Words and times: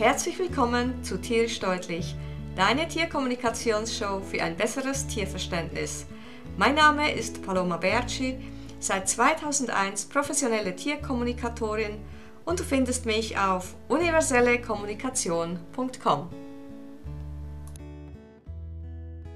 Herzlich 0.00 0.38
willkommen 0.38 1.04
zu 1.04 1.20
Tierisch 1.20 1.60
Deutlich, 1.60 2.16
deine 2.56 2.88
Tierkommunikationsshow 2.88 4.22
für 4.22 4.42
ein 4.42 4.56
besseres 4.56 5.06
Tierverständnis. 5.06 6.06
Mein 6.56 6.76
Name 6.76 7.12
ist 7.12 7.42
Paloma 7.42 7.76
Berci, 7.76 8.38
seit 8.78 9.10
2001 9.10 10.06
professionelle 10.06 10.74
Tierkommunikatorin 10.74 11.98
und 12.46 12.60
du 12.60 12.64
findest 12.64 13.04
mich 13.04 13.36
auf 13.36 13.76
universellekommunikation.com. 13.88 16.30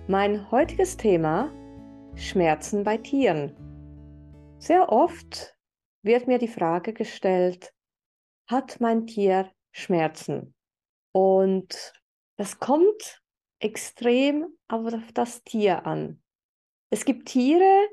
Mein 0.09 0.51
heutiges 0.51 0.97
Thema 0.97 1.53
Schmerzen 2.15 2.85
bei 2.85 2.97
Tieren. 2.97 3.55
Sehr 4.59 4.91
oft 4.91 5.59
wird 6.03 6.27
mir 6.27 6.39
die 6.39 6.49
Frage 6.49 6.95
gestellt, 6.95 7.75
hat 8.47 8.81
mein 8.81 9.07
Tier 9.07 9.51
Schmerzen? 9.75 10.55
Und 11.13 11.93
das 12.37 12.59
kommt 12.59 13.23
extrem 13.59 14.47
auf 14.69 14.93
das 15.13 15.43
Tier 15.43 15.87
an. 15.87 16.23
Es 16.91 17.05
gibt 17.05 17.29
Tiere, 17.29 17.89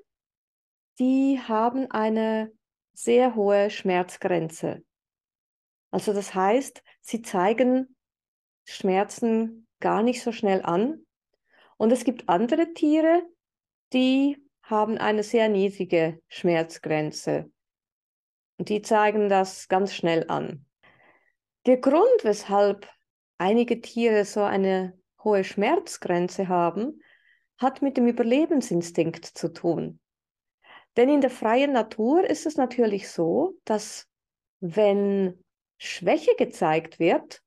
die 0.99 1.39
haben 1.39 1.89
eine 1.89 2.51
sehr 2.93 3.35
hohe 3.35 3.69
Schmerzgrenze. 3.69 4.83
Also 5.91 6.13
das 6.13 6.35
heißt, 6.35 6.83
sie 7.01 7.21
zeigen 7.21 7.95
Schmerzen 8.63 9.67
gar 9.79 10.03
nicht 10.03 10.21
so 10.21 10.31
schnell 10.31 10.61
an. 10.61 11.05
Und 11.77 11.91
es 11.91 12.03
gibt 12.03 12.29
andere 12.29 12.73
Tiere, 12.73 13.23
die 13.91 14.37
haben 14.61 14.97
eine 14.97 15.23
sehr 15.23 15.49
niedrige 15.49 16.21
Schmerzgrenze. 16.27 17.51
Und 18.57 18.69
die 18.69 18.83
zeigen 18.83 19.29
das 19.29 19.67
ganz 19.67 19.95
schnell 19.95 20.25
an. 20.29 20.65
Der 21.67 21.77
Grund, 21.77 22.23
weshalb 22.23 22.89
einige 23.37 23.81
Tiere 23.81 24.25
so 24.25 24.41
eine 24.41 24.99
hohe 25.23 25.43
Schmerzgrenze 25.43 26.47
haben, 26.47 27.01
hat 27.57 27.83
mit 27.83 27.97
dem 27.97 28.07
Überlebensinstinkt 28.07 29.25
zu 29.25 29.53
tun. 29.53 29.99
Denn 30.97 31.09
in 31.09 31.21
der 31.21 31.29
freien 31.29 31.71
Natur 31.71 32.27
ist 32.27 32.45
es 32.45 32.57
natürlich 32.57 33.09
so, 33.09 33.55
dass 33.63 34.07
wenn 34.59 35.43
Schwäche 35.77 36.35
gezeigt 36.35 36.99
wird, 36.99 37.43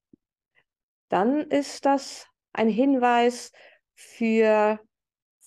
dann 1.08 1.42
ist 1.50 1.84
das 1.84 2.26
ein 2.52 2.68
Hinweis 2.68 3.52
für 3.94 4.80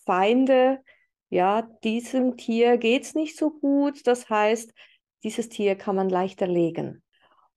Feinde, 0.05 0.83
ja, 1.29 1.63
diesem 1.83 2.37
Tier 2.37 2.77
geht 2.77 3.03
es 3.03 3.15
nicht 3.15 3.37
so 3.37 3.51
gut. 3.51 4.07
Das 4.07 4.29
heißt, 4.29 4.73
dieses 5.23 5.49
Tier 5.49 5.75
kann 5.75 5.95
man 5.95 6.09
leicht 6.09 6.41
erlegen. 6.41 7.03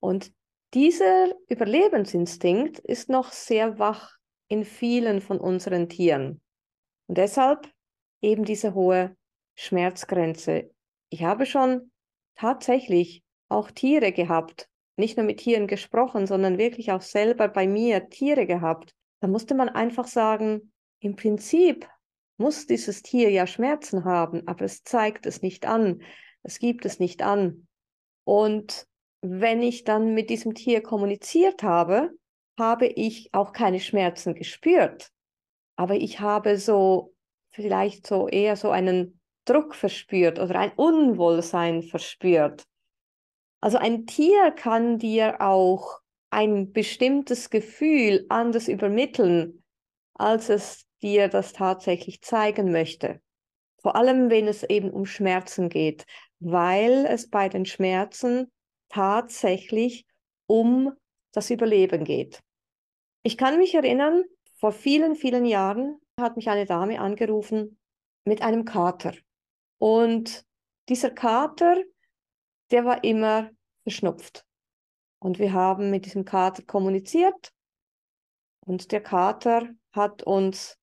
Und 0.00 0.32
dieser 0.74 1.28
Überlebensinstinkt 1.48 2.78
ist 2.78 3.08
noch 3.08 3.32
sehr 3.32 3.78
wach 3.78 4.16
in 4.48 4.64
vielen 4.64 5.20
von 5.20 5.40
unseren 5.40 5.88
Tieren. 5.88 6.40
Und 7.06 7.18
deshalb 7.18 7.68
eben 8.20 8.44
diese 8.44 8.74
hohe 8.74 9.16
Schmerzgrenze. 9.56 10.70
Ich 11.08 11.24
habe 11.24 11.46
schon 11.46 11.90
tatsächlich 12.36 13.22
auch 13.48 13.70
Tiere 13.70 14.12
gehabt, 14.12 14.68
nicht 14.96 15.16
nur 15.16 15.26
mit 15.26 15.38
Tieren 15.40 15.66
gesprochen, 15.66 16.26
sondern 16.26 16.58
wirklich 16.58 16.92
auch 16.92 17.02
selber 17.02 17.48
bei 17.48 17.66
mir 17.66 18.08
Tiere 18.08 18.46
gehabt. 18.46 18.94
Da 19.20 19.28
musste 19.28 19.54
man 19.54 19.68
einfach 19.68 20.06
sagen, 20.06 20.72
im 21.00 21.16
Prinzip 21.16 21.88
muss 22.36 22.66
dieses 22.66 23.02
Tier 23.02 23.30
ja 23.30 23.46
Schmerzen 23.46 24.04
haben, 24.04 24.46
aber 24.46 24.64
es 24.64 24.82
zeigt 24.82 25.26
es 25.26 25.42
nicht 25.42 25.66
an, 25.66 26.02
es 26.42 26.58
gibt 26.58 26.84
es 26.84 27.00
nicht 27.00 27.22
an. 27.22 27.66
Und 28.24 28.86
wenn 29.22 29.62
ich 29.62 29.84
dann 29.84 30.14
mit 30.14 30.30
diesem 30.30 30.54
Tier 30.54 30.82
kommuniziert 30.82 31.62
habe, 31.62 32.10
habe 32.58 32.86
ich 32.86 33.30
auch 33.32 33.52
keine 33.52 33.80
Schmerzen 33.80 34.34
gespürt. 34.34 35.10
Aber 35.76 35.94
ich 35.94 36.20
habe 36.20 36.58
so 36.58 37.14
vielleicht 37.52 38.06
so 38.06 38.28
eher 38.28 38.56
so 38.56 38.70
einen 38.70 39.20
Druck 39.44 39.74
verspürt 39.74 40.38
oder 40.38 40.58
ein 40.58 40.72
Unwohlsein 40.76 41.82
verspürt. 41.82 42.64
Also 43.60 43.78
ein 43.78 44.06
Tier 44.06 44.52
kann 44.52 44.98
dir 44.98 45.40
auch 45.40 46.00
ein 46.30 46.72
bestimmtes 46.72 47.50
Gefühl 47.50 48.26
anders 48.28 48.68
übermitteln, 48.68 49.64
als 50.14 50.48
es 50.48 50.86
dir 51.02 51.28
das 51.28 51.52
tatsächlich 51.52 52.22
zeigen 52.22 52.70
möchte. 52.70 53.20
Vor 53.82 53.96
allem, 53.96 54.30
wenn 54.30 54.46
es 54.46 54.62
eben 54.62 54.90
um 54.90 55.06
Schmerzen 55.06 55.68
geht, 55.68 56.04
weil 56.38 57.06
es 57.06 57.28
bei 57.28 57.48
den 57.48 57.64
Schmerzen 57.64 58.50
tatsächlich 58.90 60.04
um 60.46 60.92
das 61.32 61.50
Überleben 61.50 62.04
geht. 62.04 62.40
Ich 63.22 63.38
kann 63.38 63.58
mich 63.58 63.74
erinnern, 63.74 64.24
vor 64.58 64.72
vielen, 64.72 65.14
vielen 65.14 65.46
Jahren 65.46 65.98
hat 66.18 66.36
mich 66.36 66.48
eine 66.50 66.66
Dame 66.66 67.00
angerufen 67.00 67.78
mit 68.24 68.42
einem 68.42 68.64
Kater. 68.64 69.14
Und 69.78 70.44
dieser 70.88 71.10
Kater 71.10 71.76
der 72.70 72.84
war 72.84 73.02
immer 73.04 73.50
verschnupft. 73.82 74.44
Und 75.18 75.38
wir 75.38 75.52
haben 75.52 75.90
mit 75.90 76.06
diesem 76.06 76.24
Kater 76.24 76.62
kommuniziert 76.62 77.52
und 78.64 78.92
der 78.92 79.02
Kater 79.02 79.68
hat 79.92 80.22
uns 80.22 80.78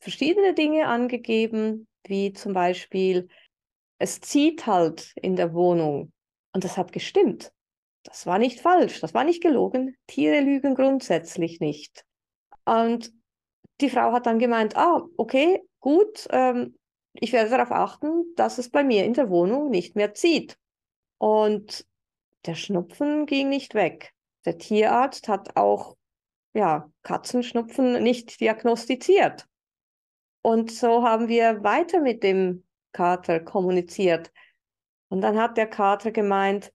verschiedene 0.00 0.54
Dinge 0.54 0.86
angegeben, 0.86 1.86
wie 2.06 2.32
zum 2.32 2.52
Beispiel, 2.52 3.28
es 3.98 4.20
zieht 4.20 4.66
halt 4.66 5.12
in 5.16 5.36
der 5.36 5.54
Wohnung. 5.54 6.12
Und 6.54 6.64
das 6.64 6.76
hat 6.78 6.92
gestimmt. 6.92 7.52
Das 8.04 8.26
war 8.26 8.38
nicht 8.38 8.60
falsch, 8.60 9.00
das 9.00 9.12
war 9.12 9.24
nicht 9.24 9.42
gelogen. 9.42 9.96
Tiere 10.06 10.40
lügen 10.40 10.74
grundsätzlich 10.74 11.60
nicht. 11.60 12.04
Und 12.64 13.12
die 13.80 13.90
Frau 13.90 14.12
hat 14.12 14.26
dann 14.26 14.38
gemeint, 14.38 14.76
ah, 14.76 15.02
okay, 15.16 15.62
gut, 15.80 16.26
ähm, 16.30 16.78
ich 17.14 17.32
werde 17.32 17.50
darauf 17.50 17.72
achten, 17.72 18.34
dass 18.36 18.58
es 18.58 18.70
bei 18.70 18.84
mir 18.84 19.04
in 19.04 19.14
der 19.14 19.30
Wohnung 19.30 19.70
nicht 19.70 19.96
mehr 19.96 20.14
zieht. 20.14 20.58
Und 21.18 21.86
der 22.46 22.54
Schnupfen 22.54 23.26
ging 23.26 23.48
nicht 23.48 23.74
weg. 23.74 24.12
Der 24.44 24.58
Tierarzt 24.58 25.28
hat 25.28 25.56
auch 25.56 25.96
ja, 26.54 26.90
Katzenschnupfen 27.02 28.02
nicht 28.02 28.40
diagnostiziert. 28.40 29.46
Und 30.42 30.70
so 30.70 31.02
haben 31.02 31.28
wir 31.28 31.64
weiter 31.64 32.00
mit 32.00 32.22
dem 32.22 32.64
Kater 32.92 33.40
kommuniziert. 33.40 34.30
Und 35.14 35.20
dann 35.20 35.38
hat 35.38 35.56
der 35.56 35.68
Kater 35.68 36.10
gemeint, 36.10 36.72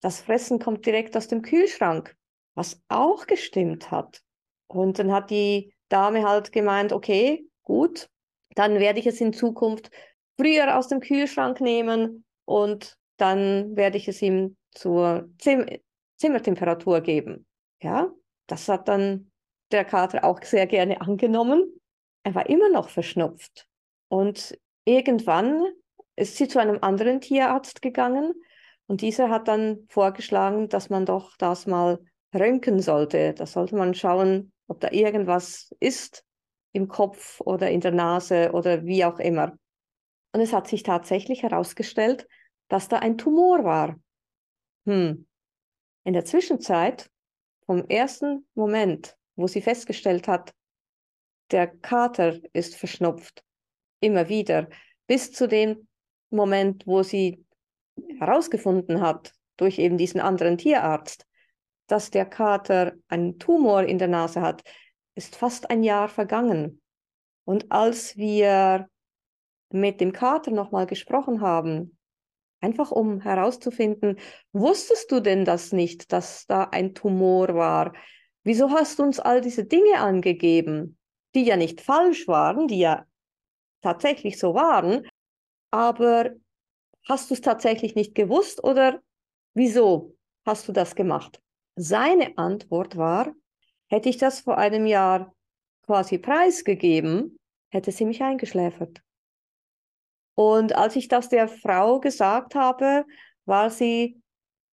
das 0.00 0.20
Fressen 0.20 0.58
kommt 0.58 0.84
direkt 0.86 1.16
aus 1.16 1.28
dem 1.28 1.40
Kühlschrank, 1.40 2.16
was 2.56 2.82
auch 2.88 3.28
gestimmt 3.28 3.92
hat. 3.92 4.22
Und 4.66 4.98
dann 4.98 5.12
hat 5.12 5.30
die 5.30 5.72
Dame 5.88 6.28
halt 6.28 6.50
gemeint, 6.50 6.92
okay, 6.92 7.46
gut, 7.62 8.08
dann 8.56 8.80
werde 8.80 8.98
ich 8.98 9.06
es 9.06 9.20
in 9.20 9.32
Zukunft 9.32 9.88
früher 10.36 10.76
aus 10.76 10.88
dem 10.88 10.98
Kühlschrank 10.98 11.60
nehmen 11.60 12.24
und 12.44 12.98
dann 13.18 13.76
werde 13.76 13.98
ich 13.98 14.08
es 14.08 14.20
ihm 14.20 14.56
zur 14.72 15.30
Zim 15.38 15.64
Zimmertemperatur 16.16 17.00
geben. 17.02 17.46
Ja, 17.80 18.10
das 18.48 18.68
hat 18.68 18.88
dann 18.88 19.30
der 19.70 19.84
Kater 19.84 20.24
auch 20.24 20.42
sehr 20.42 20.66
gerne 20.66 21.00
angenommen. 21.02 21.80
Er 22.24 22.34
war 22.34 22.48
immer 22.48 22.68
noch 22.68 22.88
verschnupft. 22.88 23.68
Und 24.08 24.58
irgendwann 24.84 25.64
ist 26.20 26.36
sie 26.36 26.48
zu 26.48 26.60
einem 26.60 26.78
anderen 26.82 27.20
Tierarzt 27.20 27.82
gegangen 27.82 28.34
und 28.86 29.00
dieser 29.00 29.30
hat 29.30 29.48
dann 29.48 29.86
vorgeschlagen, 29.88 30.68
dass 30.68 30.90
man 30.90 31.06
doch 31.06 31.36
das 31.36 31.66
mal 31.66 32.00
röntgen 32.34 32.80
sollte. 32.80 33.34
Da 33.34 33.46
sollte 33.46 33.76
man 33.76 33.94
schauen, 33.94 34.52
ob 34.66 34.80
da 34.80 34.90
irgendwas 34.90 35.74
ist 35.80 36.24
im 36.72 36.88
Kopf 36.88 37.40
oder 37.40 37.70
in 37.70 37.80
der 37.80 37.92
Nase 37.92 38.52
oder 38.52 38.84
wie 38.84 39.04
auch 39.04 39.18
immer. 39.18 39.56
Und 40.32 40.40
es 40.40 40.52
hat 40.52 40.68
sich 40.68 40.82
tatsächlich 40.82 41.42
herausgestellt, 41.42 42.26
dass 42.68 42.88
da 42.88 42.98
ein 42.98 43.18
Tumor 43.18 43.64
war. 43.64 43.98
Hm. 44.86 45.26
In 46.04 46.12
der 46.12 46.24
Zwischenzeit, 46.24 47.10
vom 47.66 47.84
ersten 47.88 48.46
Moment, 48.54 49.16
wo 49.36 49.46
sie 49.46 49.62
festgestellt 49.62 50.28
hat, 50.28 50.52
der 51.50 51.66
Kater 51.66 52.38
ist 52.52 52.76
verschnupft, 52.76 53.42
immer 54.00 54.28
wieder, 54.28 54.68
bis 55.06 55.32
zu 55.32 55.48
dem 55.48 55.88
Moment, 56.30 56.86
wo 56.86 57.02
sie 57.02 57.44
herausgefunden 58.18 59.00
hat, 59.00 59.32
durch 59.56 59.78
eben 59.78 59.98
diesen 59.98 60.20
anderen 60.20 60.58
Tierarzt, 60.58 61.26
dass 61.86 62.10
der 62.10 62.24
Kater 62.24 62.94
einen 63.08 63.38
Tumor 63.38 63.82
in 63.84 63.98
der 63.98 64.08
Nase 64.08 64.40
hat, 64.40 64.62
ist 65.14 65.36
fast 65.36 65.70
ein 65.70 65.82
Jahr 65.82 66.08
vergangen. 66.08 66.80
Und 67.44 67.70
als 67.72 68.16
wir 68.16 68.88
mit 69.70 70.00
dem 70.00 70.12
Kater 70.12 70.50
nochmal 70.50 70.86
gesprochen 70.86 71.40
haben, 71.40 71.96
einfach 72.60 72.90
um 72.90 73.20
herauszufinden, 73.20 74.18
wusstest 74.52 75.10
du 75.10 75.20
denn 75.20 75.44
das 75.44 75.72
nicht, 75.72 76.12
dass 76.12 76.46
da 76.46 76.64
ein 76.64 76.94
Tumor 76.94 77.54
war? 77.54 77.92
Wieso 78.44 78.70
hast 78.70 78.98
du 78.98 79.02
uns 79.02 79.20
all 79.20 79.40
diese 79.40 79.64
Dinge 79.64 79.98
angegeben, 79.98 80.98
die 81.34 81.44
ja 81.44 81.56
nicht 81.56 81.80
falsch 81.80 82.26
waren, 82.28 82.68
die 82.68 82.78
ja 82.78 83.04
tatsächlich 83.82 84.38
so 84.38 84.54
waren, 84.54 85.06
aber 85.70 86.30
hast 87.08 87.30
du 87.30 87.34
es 87.34 87.40
tatsächlich 87.40 87.94
nicht 87.94 88.14
gewusst 88.14 88.62
oder 88.62 89.00
wieso 89.54 90.16
hast 90.44 90.68
du 90.68 90.72
das 90.72 90.94
gemacht? 90.94 91.42
Seine 91.76 92.36
Antwort 92.36 92.96
war, 92.96 93.32
hätte 93.88 94.08
ich 94.08 94.18
das 94.18 94.40
vor 94.40 94.58
einem 94.58 94.86
Jahr 94.86 95.34
quasi 95.86 96.18
preisgegeben, 96.18 97.38
hätte 97.70 97.92
sie 97.92 98.04
mich 98.04 98.22
eingeschläfert. 98.22 99.02
Und 100.34 100.74
als 100.74 100.96
ich 100.96 101.08
das 101.08 101.28
der 101.28 101.48
Frau 101.48 102.00
gesagt 102.00 102.54
habe, 102.54 103.04
war 103.44 103.70
sie 103.70 104.20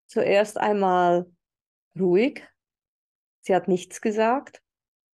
zuerst 0.06 0.58
einmal 0.58 1.30
ruhig. 1.98 2.46
Sie 3.40 3.54
hat 3.54 3.68
nichts 3.68 4.00
gesagt. 4.00 4.62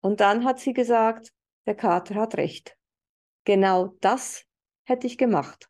Und 0.01 0.21
dann 0.21 0.45
hat 0.45 0.59
sie 0.59 0.73
gesagt, 0.73 1.33
der 1.67 1.77
Kater 1.77 2.17
hat 2.17 2.37
recht. 2.37 2.77
Genau 3.45 3.97
das 4.01 4.45
hätte 4.85 5.07
ich 5.07 5.17
gemacht. 5.17 5.69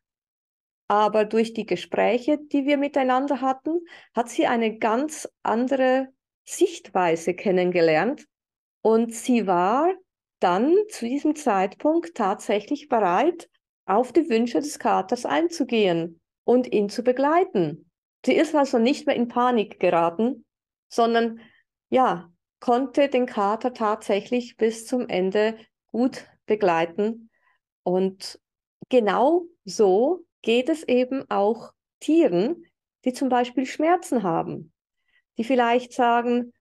Aber 0.87 1.25
durch 1.25 1.53
die 1.53 1.65
Gespräche, 1.65 2.37
die 2.37 2.65
wir 2.65 2.77
miteinander 2.77 3.41
hatten, 3.41 3.79
hat 4.15 4.29
sie 4.29 4.47
eine 4.47 4.77
ganz 4.77 5.29
andere 5.41 6.09
Sichtweise 6.43 7.33
kennengelernt. 7.33 8.25
Und 8.81 9.13
sie 9.13 9.47
war 9.47 9.93
dann 10.39 10.75
zu 10.89 11.05
diesem 11.05 11.35
Zeitpunkt 11.35 12.15
tatsächlich 12.15 12.89
bereit, 12.89 13.49
auf 13.85 14.11
die 14.11 14.29
Wünsche 14.29 14.59
des 14.59 14.79
Katers 14.79 15.25
einzugehen 15.25 16.21
und 16.43 16.71
ihn 16.71 16.89
zu 16.89 17.03
begleiten. 17.03 17.89
Sie 18.25 18.33
ist 18.33 18.55
also 18.55 18.77
nicht 18.77 19.07
mehr 19.07 19.15
in 19.15 19.27
Panik 19.27 19.79
geraten, 19.79 20.45
sondern 20.89 21.39
ja, 21.89 22.29
konnte 22.59 23.09
den 23.09 23.25
Kater 23.25 23.73
tatsächlich 23.73 24.55
bis 24.57 24.85
zum 24.85 25.07
Ende 25.09 25.57
gut 25.91 26.27
begleiten. 26.45 27.29
Und 27.83 28.39
genau 28.89 29.45
so 29.65 30.25
geht 30.43 30.69
es 30.69 30.83
eben 30.83 31.25
auch 31.31 31.73
Tieren, 31.99 32.65
die 33.05 33.13
zum 33.13 33.29
Beispiel 33.29 33.65
Schmerzen 33.65 34.21
haben, 34.21 34.71
die 35.37 35.43
vielleicht 35.43 35.93
sagen, 35.93 36.53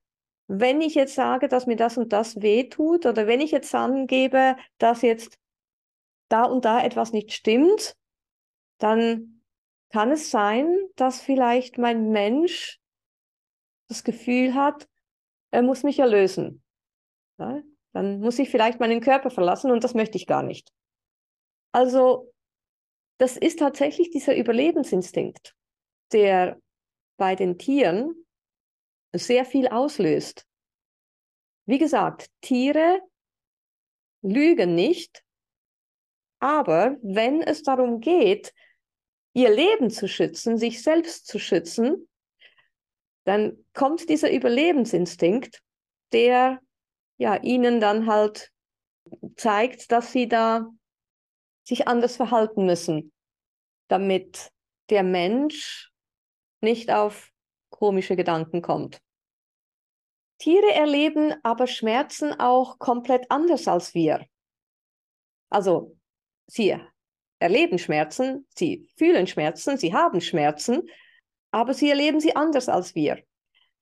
wenn 0.46 0.80
ich 0.80 0.94
jetzt 0.94 1.14
sage, 1.14 1.48
dass 1.48 1.66
mir 1.66 1.76
das 1.76 1.98
und 1.98 2.12
das 2.12 2.40
weh 2.40 2.68
tut 2.68 3.06
oder 3.06 3.26
wenn 3.26 3.40
ich 3.40 3.50
jetzt 3.50 3.74
angebe, 3.74 4.56
dass 4.78 5.02
jetzt 5.02 5.38
da 6.28 6.44
und 6.44 6.64
da 6.64 6.82
etwas 6.82 7.12
nicht 7.12 7.32
stimmt, 7.32 7.94
dann 8.78 9.42
kann 9.90 10.10
es 10.10 10.30
sein, 10.30 10.74
dass 10.96 11.20
vielleicht 11.20 11.78
mein 11.78 12.10
Mensch 12.10 12.80
das 13.88 14.04
Gefühl 14.04 14.54
hat, 14.54 14.88
er 15.50 15.62
muss 15.62 15.82
mich 15.82 15.98
erlösen. 15.98 16.62
Ja, 17.38 17.60
dann 17.92 18.20
muss 18.20 18.38
ich 18.38 18.50
vielleicht 18.50 18.80
meinen 18.80 19.00
Körper 19.00 19.30
verlassen 19.30 19.70
und 19.70 19.84
das 19.84 19.94
möchte 19.94 20.16
ich 20.16 20.26
gar 20.26 20.42
nicht. 20.42 20.72
Also 21.72 22.32
das 23.22 23.36
ist 23.36 23.60
tatsächlich 23.60 24.10
dieser 24.10 24.36
Überlebensinstinkt, 24.36 25.54
der 26.10 26.60
bei 27.16 27.36
den 27.36 27.56
Tieren 27.56 28.26
sehr 29.12 29.44
viel 29.44 29.68
auslöst. 29.68 30.44
Wie 31.64 31.78
gesagt, 31.78 32.26
Tiere 32.40 33.00
lügen 34.22 34.74
nicht, 34.74 35.22
aber 36.40 36.96
wenn 37.00 37.42
es 37.42 37.62
darum 37.62 38.00
geht, 38.00 38.52
ihr 39.34 39.54
Leben 39.54 39.88
zu 39.88 40.08
schützen, 40.08 40.58
sich 40.58 40.82
selbst 40.82 41.28
zu 41.28 41.38
schützen, 41.38 42.08
dann 43.22 43.64
kommt 43.72 44.08
dieser 44.08 44.32
Überlebensinstinkt, 44.32 45.62
der 46.10 46.60
ja 47.18 47.36
ihnen 47.36 47.78
dann 47.78 48.08
halt 48.08 48.50
zeigt, 49.36 49.92
dass 49.92 50.10
sie 50.10 50.26
da 50.26 50.68
sich 51.64 51.86
anders 51.88 52.16
verhalten 52.16 52.66
müssen, 52.66 53.11
damit 53.92 54.50
der 54.88 55.02
Mensch 55.02 55.92
nicht 56.62 56.90
auf 56.90 57.30
komische 57.70 58.16
Gedanken 58.16 58.62
kommt. 58.62 59.00
Tiere 60.38 60.72
erleben 60.72 61.34
aber 61.42 61.66
Schmerzen 61.66 62.32
auch 62.40 62.78
komplett 62.78 63.30
anders 63.30 63.68
als 63.68 63.94
wir. 63.94 64.26
Also 65.50 65.96
sie 66.46 66.74
erleben 67.38 67.78
Schmerzen, 67.78 68.46
sie 68.56 68.88
fühlen 68.96 69.26
Schmerzen, 69.26 69.76
sie 69.76 69.92
haben 69.92 70.20
Schmerzen, 70.20 70.88
aber 71.50 71.74
sie 71.74 71.90
erleben 71.90 72.18
sie 72.18 72.34
anders 72.34 72.68
als 72.70 72.94
wir. 72.94 73.22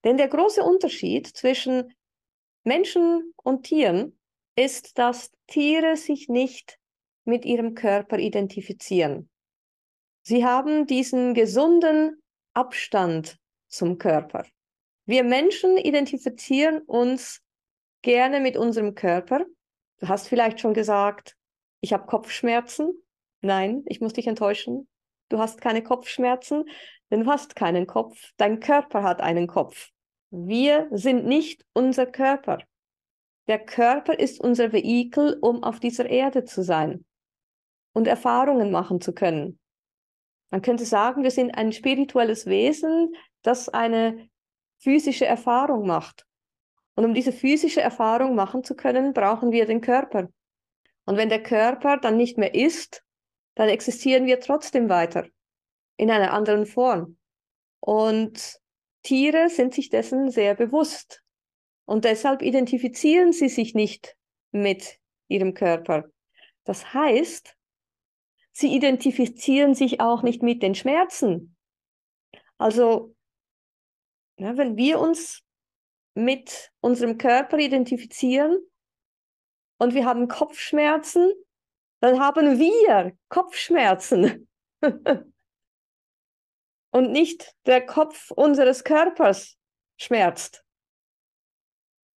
Denn 0.02 0.16
der 0.16 0.28
große 0.28 0.62
Unterschied 0.62 1.28
zwischen 1.28 1.94
Menschen 2.64 3.32
und 3.36 3.62
Tieren 3.62 4.18
ist, 4.56 4.98
dass 4.98 5.30
Tiere 5.46 5.96
sich 5.96 6.28
nicht 6.28 6.78
mit 7.24 7.44
ihrem 7.44 7.74
Körper 7.74 8.18
identifizieren. 8.18 9.30
Sie 10.22 10.44
haben 10.44 10.86
diesen 10.86 11.34
gesunden 11.34 12.22
Abstand 12.54 13.38
zum 13.68 13.98
Körper. 13.98 14.44
Wir 15.06 15.24
Menschen 15.24 15.76
identifizieren 15.76 16.82
uns 16.82 17.40
gerne 18.02 18.40
mit 18.40 18.56
unserem 18.56 18.94
Körper. 18.94 19.44
Du 19.98 20.08
hast 20.08 20.28
vielleicht 20.28 20.60
schon 20.60 20.74
gesagt, 20.74 21.36
ich 21.80 21.92
habe 21.92 22.06
Kopfschmerzen. 22.06 22.92
Nein, 23.40 23.82
ich 23.86 24.00
muss 24.00 24.12
dich 24.12 24.26
enttäuschen. 24.26 24.88
Du 25.28 25.38
hast 25.38 25.60
keine 25.60 25.82
Kopfschmerzen, 25.82 26.64
denn 27.10 27.24
du 27.24 27.30
hast 27.30 27.56
keinen 27.56 27.86
Kopf. 27.86 28.30
Dein 28.36 28.60
Körper 28.60 29.02
hat 29.02 29.20
einen 29.20 29.46
Kopf. 29.46 29.90
Wir 30.30 30.88
sind 30.90 31.26
nicht 31.26 31.64
unser 31.72 32.06
Körper. 32.06 32.58
Der 33.48 33.58
Körper 33.58 34.18
ist 34.18 34.40
unser 34.40 34.72
Vehikel, 34.72 35.38
um 35.40 35.64
auf 35.64 35.80
dieser 35.80 36.08
Erde 36.08 36.44
zu 36.44 36.62
sein 36.62 37.04
und 37.92 38.06
Erfahrungen 38.06 38.70
machen 38.70 39.00
zu 39.00 39.12
können. 39.12 39.58
Man 40.50 40.62
könnte 40.62 40.84
sagen, 40.84 41.22
wir 41.22 41.30
sind 41.30 41.52
ein 41.52 41.72
spirituelles 41.72 42.46
Wesen, 42.46 43.14
das 43.42 43.68
eine 43.68 44.28
physische 44.78 45.26
Erfahrung 45.26 45.86
macht. 45.86 46.26
Und 46.96 47.04
um 47.04 47.14
diese 47.14 47.32
physische 47.32 47.80
Erfahrung 47.80 48.34
machen 48.34 48.64
zu 48.64 48.74
können, 48.74 49.12
brauchen 49.12 49.52
wir 49.52 49.66
den 49.66 49.80
Körper. 49.80 50.28
Und 51.06 51.16
wenn 51.16 51.28
der 51.28 51.42
Körper 51.42 51.96
dann 51.96 52.16
nicht 52.16 52.36
mehr 52.36 52.54
ist, 52.54 53.02
dann 53.54 53.68
existieren 53.68 54.26
wir 54.26 54.40
trotzdem 54.40 54.88
weiter 54.88 55.26
in 55.96 56.10
einer 56.10 56.32
anderen 56.32 56.66
Form. 56.66 57.16
Und 57.80 58.60
Tiere 59.02 59.48
sind 59.48 59.74
sich 59.74 59.88
dessen 59.88 60.30
sehr 60.30 60.54
bewusst. 60.54 61.22
Und 61.84 62.04
deshalb 62.04 62.42
identifizieren 62.42 63.32
sie 63.32 63.48
sich 63.48 63.74
nicht 63.74 64.16
mit 64.50 64.98
ihrem 65.28 65.54
Körper. 65.54 66.04
Das 66.64 66.92
heißt, 66.92 67.56
sie 68.60 68.74
identifizieren 68.74 69.74
sich 69.74 70.00
auch 70.00 70.22
nicht 70.22 70.42
mit 70.42 70.62
den 70.62 70.74
Schmerzen. 70.74 71.56
Also, 72.58 73.14
ja, 74.38 74.56
wenn 74.56 74.76
wir 74.76 75.00
uns 75.00 75.42
mit 76.14 76.70
unserem 76.80 77.18
Körper 77.18 77.58
identifizieren 77.58 78.58
und 79.78 79.94
wir 79.94 80.04
haben 80.04 80.28
Kopfschmerzen, 80.28 81.32
dann 82.00 82.20
haben 82.20 82.58
wir 82.58 83.16
Kopfschmerzen. 83.28 84.48
und 86.92 87.12
nicht 87.12 87.54
der 87.66 87.84
Kopf 87.84 88.30
unseres 88.30 88.84
Körpers 88.84 89.56
schmerzt. 89.98 90.64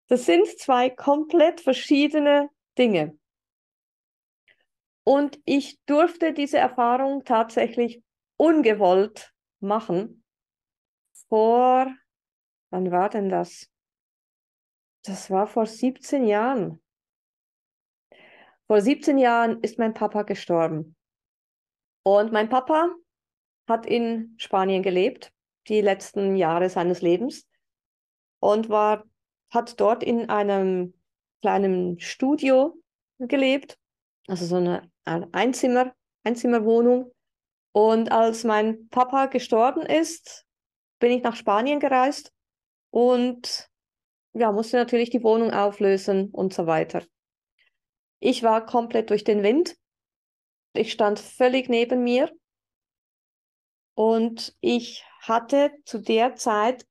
Das 0.07 0.25
sind 0.25 0.47
zwei 0.59 0.89
komplett 0.89 1.61
verschiedene 1.61 2.49
Dinge. 2.77 3.17
Und 5.03 5.39
ich 5.45 5.79
durfte 5.85 6.33
diese 6.33 6.57
Erfahrung 6.57 7.23
tatsächlich 7.25 8.01
ungewollt 8.37 9.33
machen. 9.59 10.23
Vor, 11.27 11.93
wann 12.69 12.91
war 12.91 13.09
denn 13.09 13.29
das? 13.29 13.69
Das 15.03 15.29
war 15.29 15.47
vor 15.47 15.65
17 15.65 16.25
Jahren. 16.25 16.81
Vor 18.67 18.79
17 18.79 19.17
Jahren 19.17 19.61
ist 19.61 19.77
mein 19.77 19.93
Papa 19.93 20.23
gestorben. 20.23 20.95
Und 22.03 22.31
mein 22.31 22.49
Papa 22.49 22.93
hat 23.67 23.85
in 23.85 24.35
Spanien 24.37 24.83
gelebt, 24.83 25.33
die 25.67 25.81
letzten 25.81 26.35
Jahre 26.35 26.69
seines 26.69 27.01
Lebens 27.01 27.47
und 28.39 28.69
war, 28.69 29.05
hat 29.49 29.79
dort 29.79 30.03
in 30.03 30.29
einem 30.29 30.93
kleinen 31.41 31.99
Studio 31.99 32.75
gelebt, 33.19 33.77
also 34.27 34.45
so 34.45 34.55
eine 34.55 34.89
Einzimmer, 35.05 35.93
Einzimmerwohnung. 36.23 37.11
Und 37.71 38.11
als 38.11 38.43
mein 38.43 38.87
Papa 38.89 39.25
gestorben 39.25 39.81
ist, 39.81 40.45
bin 40.99 41.11
ich 41.11 41.23
nach 41.23 41.35
Spanien 41.35 41.79
gereist 41.79 42.31
und 42.91 43.69
ja, 44.33 44.51
musste 44.51 44.77
natürlich 44.77 45.09
die 45.09 45.23
Wohnung 45.23 45.51
auflösen 45.51 46.29
und 46.31 46.53
so 46.53 46.65
weiter. 46.65 47.03
Ich 48.19 48.41
war 48.43 48.65
komplett 48.65 49.09
durch 49.09 49.23
den 49.23 49.43
Wind. 49.43 49.75
Ich 50.73 50.91
stand 50.91 51.19
völlig 51.19 51.69
neben 51.69 52.03
mir. 52.03 52.31
Und 53.95 54.55
ich 54.61 55.03
hatte 55.19 55.71
zu 55.85 55.99
der 55.99 56.35
Zeit 56.35 56.87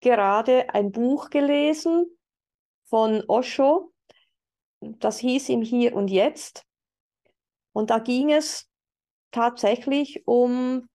gerade 0.00 0.74
ein 0.74 0.92
Buch 0.92 1.30
gelesen 1.30 2.06
von 2.84 3.22
Osho. 3.28 3.92
Das 4.80 5.18
hieß 5.18 5.48
im 5.48 5.62
Hier 5.62 5.94
und 5.94 6.08
Jetzt. 6.08 6.66
Und 7.72 7.90
da 7.90 7.98
ging 7.98 8.30
es 8.32 8.68
tatsächlich 9.30 10.26
um 10.26 10.88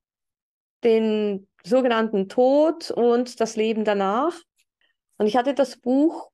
den 0.83 1.47
sogenannten 1.63 2.29
Tod 2.29 2.91
und 2.91 3.39
das 3.39 3.55
Leben 3.55 3.83
danach. 3.83 4.39
Und 5.17 5.27
ich 5.27 5.35
hatte 5.35 5.53
das 5.53 5.77
Buch, 5.77 6.29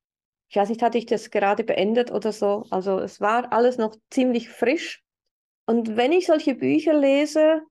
ich 0.50 0.58
weiß 0.58 0.70
nicht, 0.70 0.82
hatte 0.82 0.98
ich 0.98 1.06
das 1.06 1.32
gerade 1.32 1.64
beendet 1.64 2.12
oder 2.12 2.32
so. 2.32 2.66
Also 2.70 3.00
es 3.00 3.22
war 3.22 3.52
alles 3.52 3.78
noch 3.78 3.96
ziemlich 4.12 4.50
frisch. 4.50 5.02
Und 5.66 5.96
wenn 5.96 6.12
ich 6.12 6.28
solche 6.28 6.56
Bücher 6.56 6.94
lese, 6.94 7.62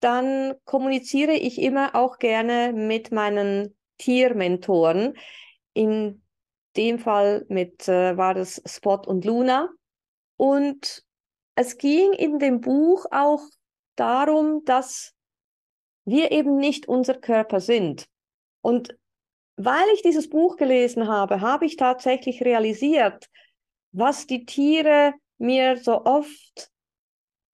dann 0.00 0.54
kommuniziere 0.64 1.32
ich 1.32 1.60
immer 1.60 1.94
auch 1.94 2.18
gerne 2.18 2.72
mit 2.72 3.12
meinen 3.12 3.76
Tiermentoren. 3.98 5.14
In 5.72 6.22
dem 6.76 6.98
Fall 6.98 7.46
mit, 7.48 7.88
äh, 7.88 8.16
war 8.16 8.34
das 8.34 8.62
Spot 8.66 9.00
und 9.06 9.24
Luna. 9.24 9.70
Und 10.36 11.04
es 11.58 11.76
ging 11.76 12.12
in 12.12 12.38
dem 12.38 12.60
Buch 12.60 13.06
auch 13.10 13.42
darum, 13.96 14.64
dass 14.64 15.12
wir 16.04 16.30
eben 16.30 16.56
nicht 16.56 16.86
unser 16.86 17.14
Körper 17.14 17.58
sind. 17.58 18.06
Und 18.60 18.96
weil 19.56 19.88
ich 19.92 20.02
dieses 20.02 20.30
Buch 20.30 20.56
gelesen 20.56 21.08
habe, 21.08 21.40
habe 21.40 21.66
ich 21.66 21.74
tatsächlich 21.74 22.44
realisiert, 22.44 23.28
was 23.90 24.28
die 24.28 24.44
Tiere 24.44 25.14
mir 25.38 25.76
so 25.78 26.04
oft 26.04 26.70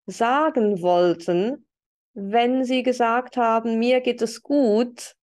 sagen 0.06 0.82
wollten, 0.82 1.66
wenn 2.14 2.66
sie 2.66 2.84
gesagt 2.84 3.38
haben, 3.38 3.80
mir 3.80 4.02
geht 4.02 4.22
es 4.22 4.44
gut, 4.44 5.16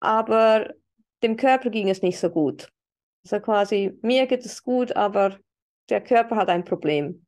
aber 0.00 0.74
dem 1.22 1.38
Körper 1.38 1.70
ging 1.70 1.88
es 1.88 2.02
nicht 2.02 2.18
so 2.18 2.28
gut. 2.28 2.70
Also 3.24 3.40
quasi, 3.40 3.98
mir 4.02 4.26
geht 4.26 4.44
es 4.44 4.62
gut, 4.62 4.94
aber 4.94 5.38
der 5.88 6.02
Körper 6.02 6.36
hat 6.36 6.50
ein 6.50 6.66
Problem. 6.66 7.24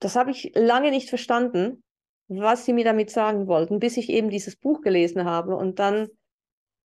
Das 0.00 0.16
habe 0.16 0.30
ich 0.30 0.52
lange 0.54 0.90
nicht 0.90 1.08
verstanden, 1.08 1.84
was 2.28 2.64
sie 2.64 2.72
mir 2.72 2.84
damit 2.84 3.10
sagen 3.10 3.46
wollten, 3.46 3.78
bis 3.78 3.96
ich 3.96 4.08
eben 4.08 4.30
dieses 4.30 4.56
Buch 4.56 4.80
gelesen 4.80 5.24
habe 5.24 5.56
und 5.56 5.78
dann 5.78 6.08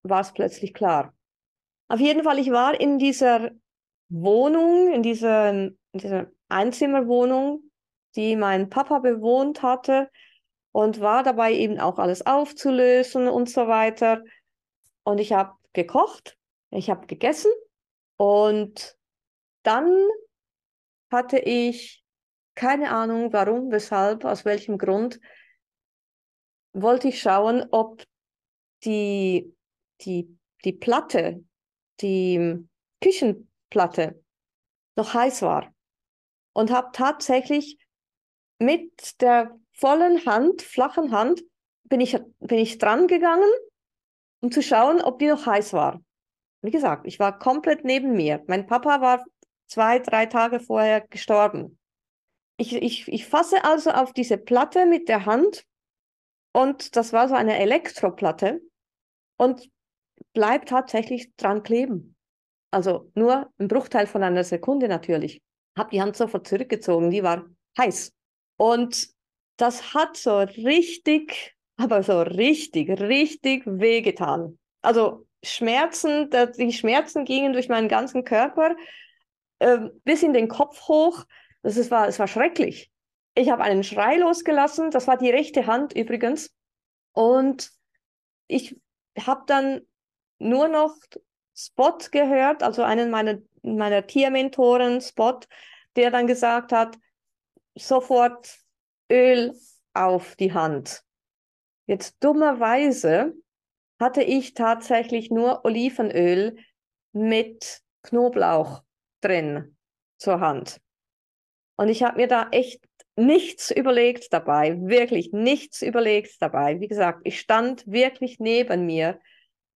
war 0.02 0.20
es 0.20 0.32
plötzlich 0.32 0.74
klar. 0.74 1.14
Auf 1.88 2.00
jeden 2.00 2.24
Fall, 2.24 2.38
ich 2.38 2.50
war 2.50 2.78
in 2.78 2.98
dieser 2.98 3.50
Wohnung, 4.08 4.92
in 4.92 5.02
dieser, 5.02 5.50
in 5.50 5.78
dieser 5.92 6.26
Einzimmerwohnung, 6.48 7.70
die 8.16 8.36
mein 8.36 8.68
Papa 8.70 8.98
bewohnt 8.98 9.62
hatte 9.62 10.10
und 10.72 11.00
war 11.00 11.22
dabei 11.22 11.52
eben 11.52 11.78
auch 11.80 11.98
alles 11.98 12.26
aufzulösen 12.26 13.28
und 13.28 13.48
so 13.48 13.68
weiter. 13.68 14.22
Und 15.04 15.18
ich 15.18 15.32
habe 15.32 15.52
gekocht, 15.72 16.36
ich 16.70 16.90
habe 16.90 17.06
gegessen 17.06 17.50
und 18.16 18.96
dann 19.62 19.90
hatte 21.10 21.38
ich 21.38 22.04
keine 22.56 22.90
Ahnung, 22.90 23.32
warum, 23.32 23.70
weshalb, 23.70 24.24
aus 24.24 24.44
welchem 24.44 24.78
Grund, 24.78 25.20
wollte 26.72 27.08
ich 27.08 27.20
schauen, 27.20 27.66
ob 27.70 28.02
die, 28.84 29.54
die, 30.00 30.36
die 30.64 30.72
Platte, 30.72 31.44
die 32.00 32.66
Küchenplatte 33.00 34.22
noch 34.96 35.14
heiß 35.14 35.42
war. 35.42 35.72
Und 36.52 36.70
habe 36.70 36.88
tatsächlich 36.92 37.78
mit 38.58 39.20
der 39.20 39.58
vollen 39.72 40.24
Hand, 40.24 40.62
flachen 40.62 41.12
Hand, 41.12 41.42
bin 41.84 42.00
ich, 42.00 42.18
bin 42.40 42.58
ich 42.58 42.78
dran 42.78 43.06
gegangen, 43.06 43.50
um 44.40 44.50
zu 44.50 44.62
schauen, 44.62 45.00
ob 45.02 45.18
die 45.18 45.28
noch 45.28 45.44
heiß 45.46 45.74
war. 45.74 46.00
Wie 46.62 46.70
gesagt, 46.70 47.06
ich 47.06 47.18
war 47.18 47.38
komplett 47.38 47.84
neben 47.84 48.16
mir. 48.16 48.42
Mein 48.46 48.66
Papa 48.66 49.00
war 49.02 49.22
zwei, 49.66 49.98
drei 49.98 50.26
Tage 50.26 50.58
vorher 50.58 51.02
gestorben. 51.02 51.78
Ich, 52.58 52.74
ich, 52.74 53.08
ich 53.08 53.26
fasse 53.26 53.64
also 53.64 53.90
auf 53.90 54.12
diese 54.12 54.38
Platte 54.38 54.86
mit 54.86 55.08
der 55.08 55.26
Hand 55.26 55.64
und 56.52 56.96
das 56.96 57.12
war 57.12 57.28
so 57.28 57.34
eine 57.34 57.58
Elektroplatte 57.58 58.62
und 59.36 59.68
bleibt 60.32 60.70
tatsächlich 60.70 61.34
dran 61.36 61.62
kleben. 61.62 62.16
Also 62.70 63.10
nur 63.14 63.50
ein 63.58 63.68
Bruchteil 63.68 64.06
von 64.06 64.22
einer 64.22 64.44
Sekunde 64.44 64.88
natürlich. 64.88 65.42
Hab 65.76 65.90
die 65.90 66.00
Hand 66.00 66.16
sofort 66.16 66.48
zurückgezogen, 66.48 67.10
die 67.10 67.22
war 67.22 67.44
heiß. 67.78 68.12
Und 68.56 69.08
das 69.56 69.94
hat 69.94 70.16
so 70.16 70.38
richtig, 70.38 71.54
aber 71.76 72.02
so 72.02 72.22
richtig, 72.22 72.88
richtig 73.00 73.62
wehgetan. 73.66 74.58
Also 74.82 75.26
Schmerzen, 75.42 76.30
die 76.58 76.72
Schmerzen 76.72 77.24
gingen 77.24 77.52
durch 77.52 77.68
meinen 77.68 77.88
ganzen 77.88 78.24
Körper 78.24 78.74
äh, 79.58 79.78
bis 80.04 80.22
in 80.22 80.32
den 80.32 80.48
Kopf 80.48 80.88
hoch. 80.88 81.24
Das 81.66 81.76
ist, 81.76 81.90
war, 81.90 82.06
es 82.06 82.20
war 82.20 82.28
schrecklich. 82.28 82.92
Ich 83.34 83.50
habe 83.50 83.64
einen 83.64 83.82
Schrei 83.82 84.18
losgelassen, 84.18 84.92
das 84.92 85.08
war 85.08 85.16
die 85.16 85.30
rechte 85.30 85.66
Hand 85.66 85.94
übrigens. 85.94 86.54
Und 87.12 87.72
ich 88.46 88.80
habe 89.18 89.42
dann 89.48 89.80
nur 90.38 90.68
noch 90.68 90.94
Spot 91.56 91.98
gehört, 92.12 92.62
also 92.62 92.84
einen 92.84 93.10
meiner, 93.10 93.38
meiner 93.62 94.06
Tiermentoren, 94.06 95.00
Spot, 95.00 95.40
der 95.96 96.12
dann 96.12 96.28
gesagt 96.28 96.70
hat, 96.70 96.96
sofort 97.74 98.60
Öl 99.10 99.52
auf 99.92 100.36
die 100.36 100.52
Hand. 100.52 101.02
Jetzt 101.86 102.22
dummerweise 102.22 103.34
hatte 103.98 104.22
ich 104.22 104.54
tatsächlich 104.54 105.32
nur 105.32 105.64
Olivenöl 105.64 106.58
mit 107.10 107.80
Knoblauch 108.02 108.84
drin 109.20 109.76
zur 110.16 110.38
Hand. 110.38 110.80
Und 111.76 111.88
ich 111.88 112.02
habe 112.02 112.16
mir 112.16 112.26
da 112.26 112.48
echt 112.50 112.82
nichts 113.16 113.70
überlegt 113.70 114.32
dabei, 114.32 114.78
wirklich 114.80 115.32
nichts 115.32 115.82
überlegt 115.82 116.40
dabei. 116.40 116.80
Wie 116.80 116.88
gesagt, 116.88 117.20
ich 117.24 117.40
stand 117.40 117.86
wirklich 117.86 118.38
neben 118.38 118.86
mir. 118.86 119.20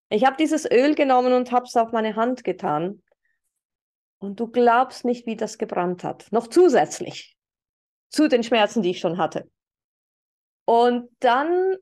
Ich 0.10 0.25
habe 0.25 0.38
dieses 0.38 0.70
Öl 0.70 0.96
genommen 0.96 1.34
und 1.34 1.51
habe 1.51 1.65
es 1.65 1.75
auf 1.75 1.91
meine 1.91 2.15
Hand 2.15 2.44
getan. 2.44 3.01
Und 4.18 4.39
du 4.39 4.48
glaubst 4.48 5.06
nicht, 5.06 5.25
wie 5.25 5.38
das 5.38 5.58
gebrannt 5.58 6.03
hat. 6.03 6.27
Noch 6.32 6.48
zusätzlich 6.48 7.38
zu 8.10 8.27
den 8.27 8.44
Schmerzen, 8.44 8.82
die 8.82 8.91
ich 8.91 9.00
schon 9.00 9.18
hatte. 9.18 9.50
Und 10.65 11.10
dann 11.20 11.75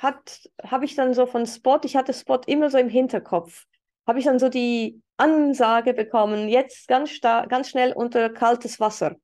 habe 0.00 0.84
ich 0.84 0.94
dann 0.94 1.14
so 1.14 1.26
von 1.26 1.46
Spot, 1.46 1.80
ich 1.84 1.96
hatte 1.96 2.12
Spot 2.12 2.40
immer 2.46 2.70
so 2.70 2.78
im 2.78 2.88
Hinterkopf, 2.88 3.66
habe 4.08 4.18
ich 4.18 4.24
dann 4.24 4.38
so 4.38 4.48
die 4.48 5.02
Ansage 5.18 5.94
bekommen, 5.94 6.48
jetzt 6.48 6.88
ganz, 6.88 7.20
ganz 7.20 7.68
schnell 7.68 7.92
unter 7.92 8.30
kaltes 8.30 8.80
Wasser. 8.80 9.16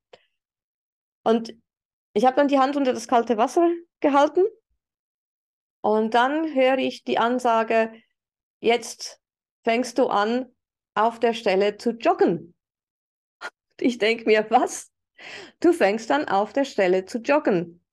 Und 1.25 1.55
ich 2.13 2.27
habe 2.27 2.37
dann 2.37 2.49
die 2.49 2.59
Hand 2.59 2.77
unter 2.77 2.93
das 2.93 3.09
kalte 3.09 3.37
Wasser 3.37 3.69
gehalten 4.01 4.45
und 5.81 6.15
dann 6.15 6.55
höre 6.55 6.79
ich 6.79 7.05
die 7.05 7.19
Ansage, 7.19 7.93
jetzt 8.61 9.21
fängst 9.65 9.99
du 9.99 10.07
an, 10.07 10.47
auf 10.95 11.19
der 11.19 11.35
Stelle 11.35 11.77
zu 11.77 11.91
joggen. 11.91 12.55
Ich 13.81 13.99
denke 13.99 14.27
mir, 14.27 14.47
was? 14.51 14.93
Du 15.61 15.73
fängst 15.73 16.11
dann 16.11 16.29
auf 16.29 16.53
der 16.53 16.65
Stelle 16.65 17.05
zu 17.05 17.19
joggen. 17.19 17.85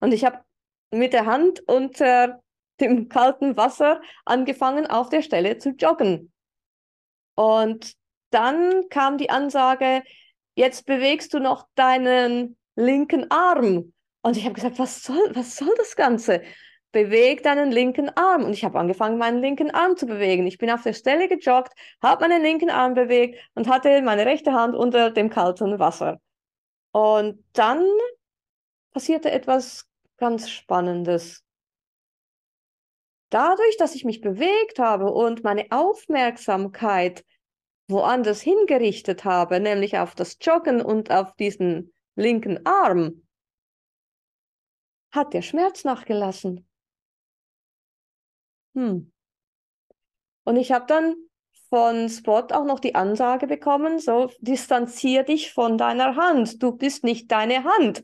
Und 0.00 0.12
ich 0.12 0.24
habe 0.24 0.44
mit 0.90 1.12
der 1.12 1.26
Hand 1.26 1.60
unter 1.66 2.42
dem 2.80 3.08
kalten 3.08 3.56
Wasser 3.56 4.00
angefangen, 4.24 4.86
auf 4.86 5.08
der 5.08 5.22
Stelle 5.22 5.58
zu 5.58 5.70
joggen. 5.70 6.32
Und 7.34 7.94
dann 8.30 8.88
kam 8.88 9.18
die 9.18 9.30
Ansage, 9.30 10.02
jetzt 10.54 10.86
bewegst 10.86 11.34
du 11.34 11.38
noch 11.38 11.66
deinen 11.74 12.56
linken 12.74 13.30
Arm. 13.30 13.92
Und 14.22 14.36
ich 14.36 14.44
habe 14.44 14.54
gesagt, 14.54 14.78
was 14.78 15.02
soll, 15.02 15.30
was 15.34 15.56
soll 15.56 15.72
das 15.76 15.96
Ganze? 15.96 16.42
Beweg 16.92 17.42
deinen 17.42 17.70
linken 17.70 18.08
Arm. 18.16 18.44
Und 18.44 18.52
ich 18.52 18.64
habe 18.64 18.78
angefangen, 18.78 19.18
meinen 19.18 19.40
linken 19.40 19.70
Arm 19.70 19.96
zu 19.96 20.06
bewegen. 20.06 20.46
Ich 20.46 20.58
bin 20.58 20.70
auf 20.70 20.82
der 20.82 20.94
Stelle 20.94 21.28
gejoggt, 21.28 21.72
habe 22.02 22.26
meinen 22.26 22.42
linken 22.42 22.70
Arm 22.70 22.94
bewegt 22.94 23.38
und 23.54 23.68
hatte 23.68 24.02
meine 24.02 24.26
rechte 24.26 24.52
Hand 24.52 24.74
unter 24.74 25.10
dem 25.10 25.30
kalten 25.30 25.78
Wasser. 25.78 26.20
Und 26.92 27.44
dann 27.52 27.86
passierte 28.92 29.30
etwas 29.30 29.86
ganz 30.16 30.48
Spannendes. 30.48 31.45
Dadurch, 33.36 33.76
dass 33.76 33.94
ich 33.94 34.06
mich 34.06 34.22
bewegt 34.22 34.78
habe 34.78 35.12
und 35.12 35.44
meine 35.44 35.66
Aufmerksamkeit 35.68 37.22
woanders 37.86 38.40
hingerichtet 38.40 39.26
habe, 39.26 39.60
nämlich 39.60 39.98
auf 39.98 40.14
das 40.14 40.38
Joggen 40.40 40.80
und 40.80 41.10
auf 41.10 41.34
diesen 41.34 41.92
linken 42.14 42.64
Arm, 42.64 43.26
hat 45.12 45.34
der 45.34 45.42
Schmerz 45.42 45.84
nachgelassen. 45.84 46.66
Hm. 48.74 49.12
Und 50.44 50.56
ich 50.56 50.72
habe 50.72 50.86
dann 50.86 51.14
von 51.68 52.08
Spot 52.08 52.46
auch 52.52 52.64
noch 52.64 52.80
die 52.80 52.94
Ansage 52.94 53.46
bekommen, 53.46 53.98
so 53.98 54.30
distanzier 54.40 55.24
dich 55.24 55.52
von 55.52 55.76
deiner 55.76 56.16
Hand, 56.16 56.62
du 56.62 56.72
bist 56.72 57.04
nicht 57.04 57.30
deine 57.30 57.64
Hand. 57.64 58.00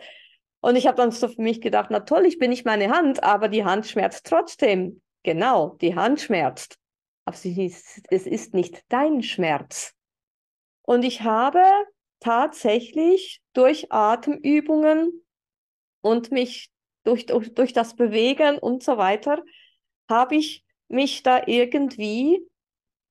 Und 0.60 0.76
ich 0.76 0.86
habe 0.86 0.98
dann 0.98 1.10
so 1.10 1.26
für 1.26 1.40
mich 1.40 1.62
gedacht, 1.62 1.88
na 1.88 2.00
toll, 2.00 2.26
ich 2.26 2.38
bin 2.38 2.50
nicht 2.50 2.66
meine 2.66 2.90
Hand, 2.90 3.22
aber 3.22 3.48
die 3.48 3.64
Hand 3.64 3.86
schmerzt 3.86 4.26
trotzdem. 4.26 5.00
Genau, 5.22 5.76
die 5.80 5.94
Hand 5.94 6.20
schmerzt. 6.20 6.78
Aber 7.24 7.36
ist, 7.36 8.02
es 8.10 8.26
ist 8.26 8.54
nicht 8.54 8.82
dein 8.88 9.22
Schmerz. 9.22 9.94
Und 10.82 11.04
ich 11.04 11.22
habe 11.22 11.62
tatsächlich 12.20 13.40
durch 13.52 13.92
Atemübungen 13.92 15.24
und 16.00 16.32
mich 16.32 16.70
durch, 17.04 17.26
durch, 17.26 17.54
durch 17.54 17.72
das 17.72 17.94
Bewegen 17.94 18.58
und 18.58 18.82
so 18.82 18.96
weiter, 18.96 19.42
habe 20.08 20.36
ich 20.36 20.64
mich 20.88 21.22
da 21.22 21.42
irgendwie 21.46 22.46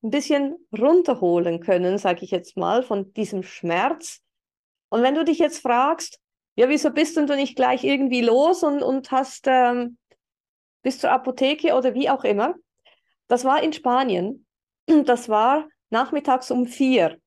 ein 0.03 0.09
bisschen 0.09 0.55
runterholen 0.77 1.59
können, 1.59 1.97
sage 1.97 2.23
ich 2.23 2.31
jetzt 2.31 2.57
mal, 2.57 2.83
von 2.83 3.13
diesem 3.13 3.43
Schmerz. 3.43 4.21
Und 4.89 5.03
wenn 5.03 5.15
du 5.15 5.23
dich 5.23 5.39
jetzt 5.39 5.59
fragst, 5.59 6.19
ja, 6.55 6.69
wieso 6.69 6.91
bist 6.91 7.15
du 7.15 7.25
nicht 7.25 7.55
gleich 7.55 7.83
irgendwie 7.83 8.21
los 8.21 8.63
und, 8.63 8.83
und 8.83 9.11
hast 9.11 9.45
ähm, 9.47 9.97
bis 10.81 10.99
zur 10.99 11.11
Apotheke 11.11 11.73
oder 11.73 11.93
wie 11.93 12.09
auch 12.09 12.23
immer? 12.23 12.55
Das 13.27 13.45
war 13.45 13.61
in 13.63 13.73
Spanien. 13.73 14.45
Das 15.05 15.29
war 15.29 15.67
nachmittags 15.89 16.51
um 16.51 16.65
vier. 16.65 17.17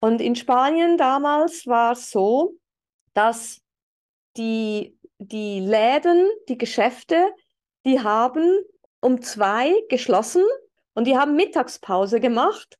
Und 0.00 0.20
in 0.20 0.34
Spanien 0.34 0.96
damals 0.96 1.66
war 1.66 1.92
es 1.92 2.10
so, 2.10 2.54
dass 3.14 3.60
die, 4.36 4.98
die 5.18 5.60
Läden, 5.60 6.28
die 6.48 6.58
Geschäfte, 6.58 7.32
die 7.84 8.00
haben 8.00 8.60
um 9.00 9.20
zwei 9.22 9.74
geschlossen 9.88 10.44
und 10.94 11.06
die 11.06 11.16
haben 11.16 11.36
Mittagspause 11.36 12.18
gemacht 12.18 12.78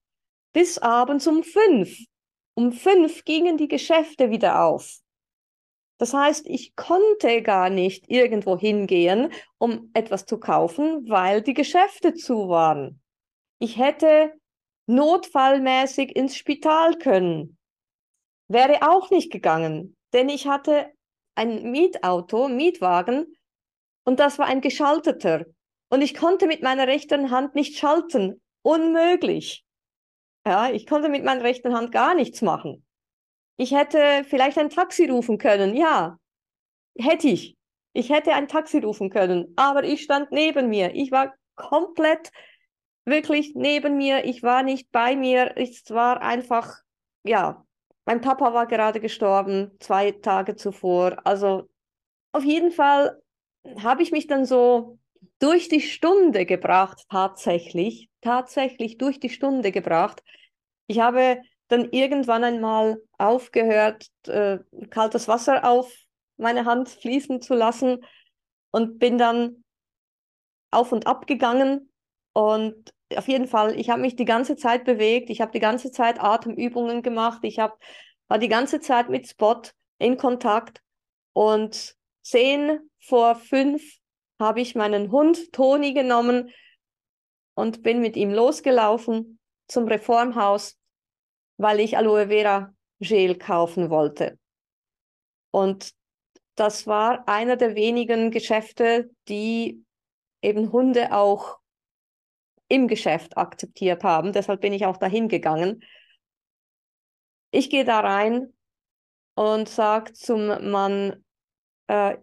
bis 0.53 0.79
abends 0.79 1.27
um 1.27 1.43
fünf. 1.43 1.97
Um 2.55 2.73
fünf 2.73 3.25
gingen 3.25 3.57
die 3.57 3.69
Geschäfte 3.69 4.31
wieder 4.31 4.65
auf. 4.65 5.02
Das 6.03 6.15
heißt, 6.15 6.49
ich 6.49 6.75
konnte 6.75 7.43
gar 7.43 7.71
nicht 7.71 8.11
irgendwo 8.11 8.59
hingehen, 8.59 9.33
um 9.59 9.93
etwas 9.95 10.27
zu 10.27 10.41
kaufen, 10.41 11.09
weil 11.09 11.43
die 11.43 11.55
Geschäfte 11.55 12.13
zu 12.15 12.49
waren. 12.49 13.01
Ich 13.61 13.79
hätte 13.79 14.33
notfallmäßig 14.89 16.17
ins 16.17 16.37
Spital 16.37 16.99
können. 16.99 17.57
Wäre 18.49 18.83
auch 18.83 19.11
nicht 19.11 19.31
gegangen, 19.31 19.97
denn 20.13 20.29
ich 20.29 20.49
hatte 20.49 20.91
ein 21.37 21.71
Mietauto, 21.71 22.49
Mietwagen, 22.49 23.37
und 24.05 24.19
das 24.19 24.41
war 24.41 24.47
ein 24.47 24.61
geschalteter. 24.61 25.45
Und 25.89 26.03
ich 26.03 26.15
konnte 26.15 26.49
mit 26.49 26.65
meiner 26.65 26.89
rechten 26.89 27.31
Hand 27.31 27.55
nicht 27.55 27.79
schalten. 27.79 28.43
Unmöglich. 28.63 29.65
Ja, 30.45 30.69
ich 30.69 30.85
konnte 30.85 31.09
mit 31.09 31.23
meiner 31.23 31.45
rechten 31.45 31.77
Hand 31.77 31.93
gar 31.93 32.17
nichts 32.17 32.43
machen. 32.43 32.85
Ich 33.62 33.73
hätte 33.73 34.25
vielleicht 34.28 34.59
ein 34.59 34.71
Taxi 34.71 35.09
rufen 35.09 35.38
können. 35.38 35.76
Ja, 35.76 36.19
hätte 36.99 37.28
ich. 37.28 37.57
Ich 37.92 38.11
hätte 38.11 38.35
ein 38.35 38.49
Taxi 38.49 38.78
rufen 38.78 39.09
können. 39.09 39.52
Aber 39.54 39.85
ich 39.85 40.02
stand 40.02 40.33
neben 40.33 40.69
mir. 40.69 40.97
Ich 40.97 41.12
war 41.12 41.33
komplett 41.54 42.33
wirklich 43.04 43.52
neben 43.54 43.97
mir. 43.97 44.25
Ich 44.25 44.42
war 44.42 44.64
nicht 44.64 44.90
bei 44.90 45.14
mir. 45.14 45.52
Es 45.57 45.88
war 45.90 46.23
einfach, 46.23 46.75
ja, 47.23 47.64
mein 48.04 48.21
Papa 48.21 48.52
war 48.52 48.66
gerade 48.66 48.99
gestorben, 48.99 49.71
zwei 49.78 50.11
Tage 50.11 50.57
zuvor. 50.57 51.25
Also 51.25 51.69
auf 52.33 52.42
jeden 52.42 52.73
Fall 52.73 53.23
habe 53.81 54.02
ich 54.02 54.11
mich 54.11 54.26
dann 54.26 54.45
so 54.45 54.99
durch 55.38 55.69
die 55.69 55.83
Stunde 55.83 56.47
gebracht, 56.47 57.04
tatsächlich, 57.09 58.11
tatsächlich 58.23 58.99
durch 58.99 59.21
die 59.21 59.31
Stunde 59.31 59.71
gebracht. 59.71 60.21
Ich 60.88 60.99
habe 60.99 61.42
dann 61.73 61.88
irgendwann 61.91 62.45
einmal 62.45 63.02
aufgehört, 63.17 64.07
äh, 64.26 64.59
kaltes 64.91 65.26
Wasser 65.26 65.64
auf 65.64 65.91
meine 66.37 66.67
Hand 66.67 66.91
fließen 66.91 67.41
zu 67.41 67.55
lassen 67.55 68.05
und 68.73 68.99
bin 68.99 69.17
dann 69.17 69.64
auf 70.71 70.93
und 70.93 71.07
ab 71.07 71.26
gegangen. 71.26 71.91
Und 72.35 72.93
auf 73.17 73.26
jeden 73.26 73.47
Fall, 73.47 73.79
ich 73.79 73.88
habe 73.88 74.02
mich 74.02 74.17
die 74.17 74.26
ganze 74.26 74.57
Zeit 74.57 74.85
bewegt, 74.85 75.31
ich 75.31 75.41
habe 75.41 75.52
die 75.52 75.61
ganze 75.61 75.91
Zeit 75.91 76.23
Atemübungen 76.23 77.02
gemacht, 77.02 77.41
ich 77.43 77.59
hab, 77.59 77.79
war 78.29 78.38
die 78.38 78.49
ganze 78.49 78.81
Zeit 78.81 79.09
mit 79.09 79.26
Spot 79.26 79.62
in 79.99 80.19
Kontakt 80.19 80.83
und 81.33 81.97
zehn 82.23 82.81
vor 83.00 83.35
fünf 83.35 83.83
habe 84.38 84.61
ich 84.61 84.75
meinen 84.75 85.11
Hund 85.11 85.52
Toni 85.52 85.95
genommen 85.95 86.50
und 87.55 87.83
bin 87.83 88.00
mit 88.00 88.17
ihm 88.17 88.31
losgelaufen 88.31 89.38
zum 89.68 89.87
Reformhaus, 89.87 90.79
weil 91.57 91.81
ich 91.81 91.97
Aloe 91.97 92.29
Vera 92.29 92.75
Gel 93.01 93.37
kaufen 93.37 93.91
wollte. 93.91 94.38
Und 95.51 95.93
das 96.55 96.87
war 96.87 97.29
einer 97.29 97.57
der 97.57 97.75
wenigen 97.75 98.31
Geschäfte, 98.31 99.11
die 99.29 99.85
eben 100.43 100.73
Hunde 100.73 101.12
auch 101.12 101.59
im 102.69 102.88
Geschäft 102.88 103.37
akzeptiert 103.37 104.03
haben. 104.05 104.33
Deshalb 104.33 104.61
bin 104.61 104.73
ich 104.73 104.87
auch 104.87 104.97
dahin 104.97 105.29
gegangen. 105.29 105.85
Ich 107.51 107.69
gehe 107.69 107.85
da 107.85 108.01
rein 108.01 108.53
und 109.35 109.69
sage 109.69 110.12
zum 110.15 110.71
Mann, 110.71 111.25
äh, 111.88 112.17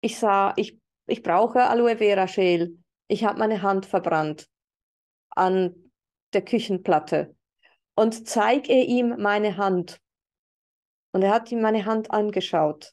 ich 0.00 0.18
sah, 0.18 0.52
ich, 0.56 0.78
ich 1.06 1.22
brauche 1.22 1.64
Aloe 1.64 1.96
Vera 1.96 2.26
Gel. 2.26 2.78
Ich 3.08 3.24
habe 3.24 3.38
meine 3.38 3.62
Hand 3.62 3.86
verbrannt 3.86 4.48
an 5.30 5.90
der 6.32 6.44
Küchenplatte 6.44 7.34
und 7.94 8.28
zeige 8.28 8.72
ihm 8.72 9.16
meine 9.18 9.56
Hand. 9.56 10.00
Und 11.12 11.22
er 11.22 11.32
hat 11.32 11.50
ihm 11.52 11.60
meine 11.60 11.84
Hand 11.84 12.10
angeschaut. 12.10 12.92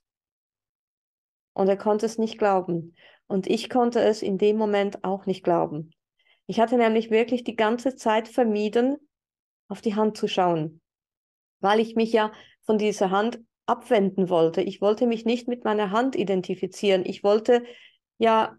Und 1.54 1.68
er 1.68 1.78
konnte 1.78 2.06
es 2.06 2.18
nicht 2.18 2.38
glauben. 2.38 2.96
Und 3.28 3.48
ich 3.48 3.70
konnte 3.70 4.02
es 4.02 4.22
in 4.22 4.38
dem 4.38 4.58
Moment 4.58 5.04
auch 5.04 5.26
nicht 5.26 5.44
glauben. 5.44 5.92
Ich 6.48 6.60
hatte 6.60 6.78
nämlich 6.78 7.10
wirklich 7.10 7.44
die 7.44 7.56
ganze 7.56 7.96
Zeit 7.96 8.28
vermieden, 8.28 8.98
auf 9.68 9.82
die 9.82 9.96
Hand 9.96 10.18
zu 10.18 10.28
schauen, 10.28 10.82
weil 11.62 11.80
ich 11.80 11.96
mich 11.96 12.12
ja 12.12 12.34
von 12.64 12.78
dieser 12.78 13.10
Hand 13.10 13.40
abwenden 13.66 14.28
wollte. 14.30 14.62
Ich 14.62 14.82
wollte 14.82 15.08
mich 15.08 15.24
nicht 15.24 15.48
mit 15.48 15.64
meiner 15.64 15.92
Hand 15.92 16.16
identifizieren. 16.18 17.06
Ich 17.06 17.24
wollte 17.24 17.64
ja 18.18 18.58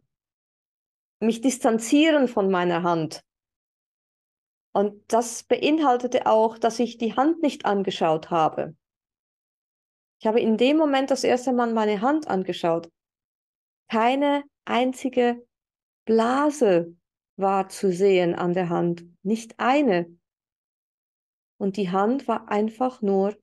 mich 1.21 1.43
distanzieren 1.43 2.29
von 2.29 2.51
meiner 2.51 2.83
Hand. 2.83 3.23
Und 4.73 5.03
das 5.09 5.45
beinhaltete 5.45 6.27
auch, 6.27 6.57
dass 6.57 6.79
ich 6.79 6.97
die 6.97 7.15
Hand 7.15 7.43
nicht 7.43 7.67
angeschaut 7.67 8.31
habe. 8.31 8.75
Ich 10.19 10.27
habe 10.27 10.41
in 10.41 10.57
dem 10.57 10.77
Moment 10.77 11.11
das 11.11 11.25
erste 11.25 11.53
Mal 11.53 11.73
meine 11.73 12.01
Hand 12.01 12.29
angeschaut. 12.29 12.91
Keine 13.89 14.45
einzige 14.65 15.47
Blase 16.07 16.97
war 17.37 17.69
zu 17.69 17.93
sehen 17.93 18.35
an 18.35 18.55
der 18.55 18.69
Hand, 18.69 19.05
nicht 19.23 19.59
eine. 19.59 20.17
Und 21.59 21.77
die 21.77 21.91
Hand 21.91 22.27
war 22.29 22.49
einfach 22.49 23.03
nur 23.03 23.37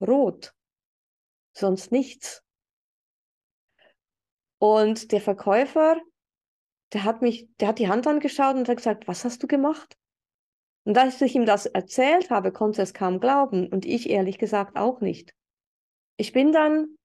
rot, 0.00 0.54
sonst 1.52 1.92
nichts. 1.92 2.42
Und 4.58 5.12
der 5.12 5.20
Verkäufer, 5.20 6.00
der 6.92 7.04
hat 7.04 7.22
mich, 7.22 7.48
der 7.58 7.68
hat 7.68 7.78
die 7.78 7.88
Hand 7.88 8.06
angeschaut 8.06 8.56
und 8.56 8.68
hat 8.68 8.76
gesagt, 8.76 9.08
was 9.08 9.24
hast 9.24 9.42
du 9.42 9.46
gemacht? 9.46 9.96
Und 10.90 10.98
als 10.98 11.20
ich 11.20 11.36
ihm 11.36 11.46
das 11.46 11.66
erzählt 11.66 12.30
habe, 12.30 12.50
konnte 12.50 12.80
er 12.80 12.82
es 12.82 12.94
kaum 12.94 13.20
glauben 13.20 13.68
und 13.68 13.86
ich 13.86 14.10
ehrlich 14.10 14.38
gesagt 14.38 14.76
auch 14.76 15.00
nicht. 15.00 15.32
Ich 16.16 16.32
bin 16.32 16.50
dann 16.50 16.96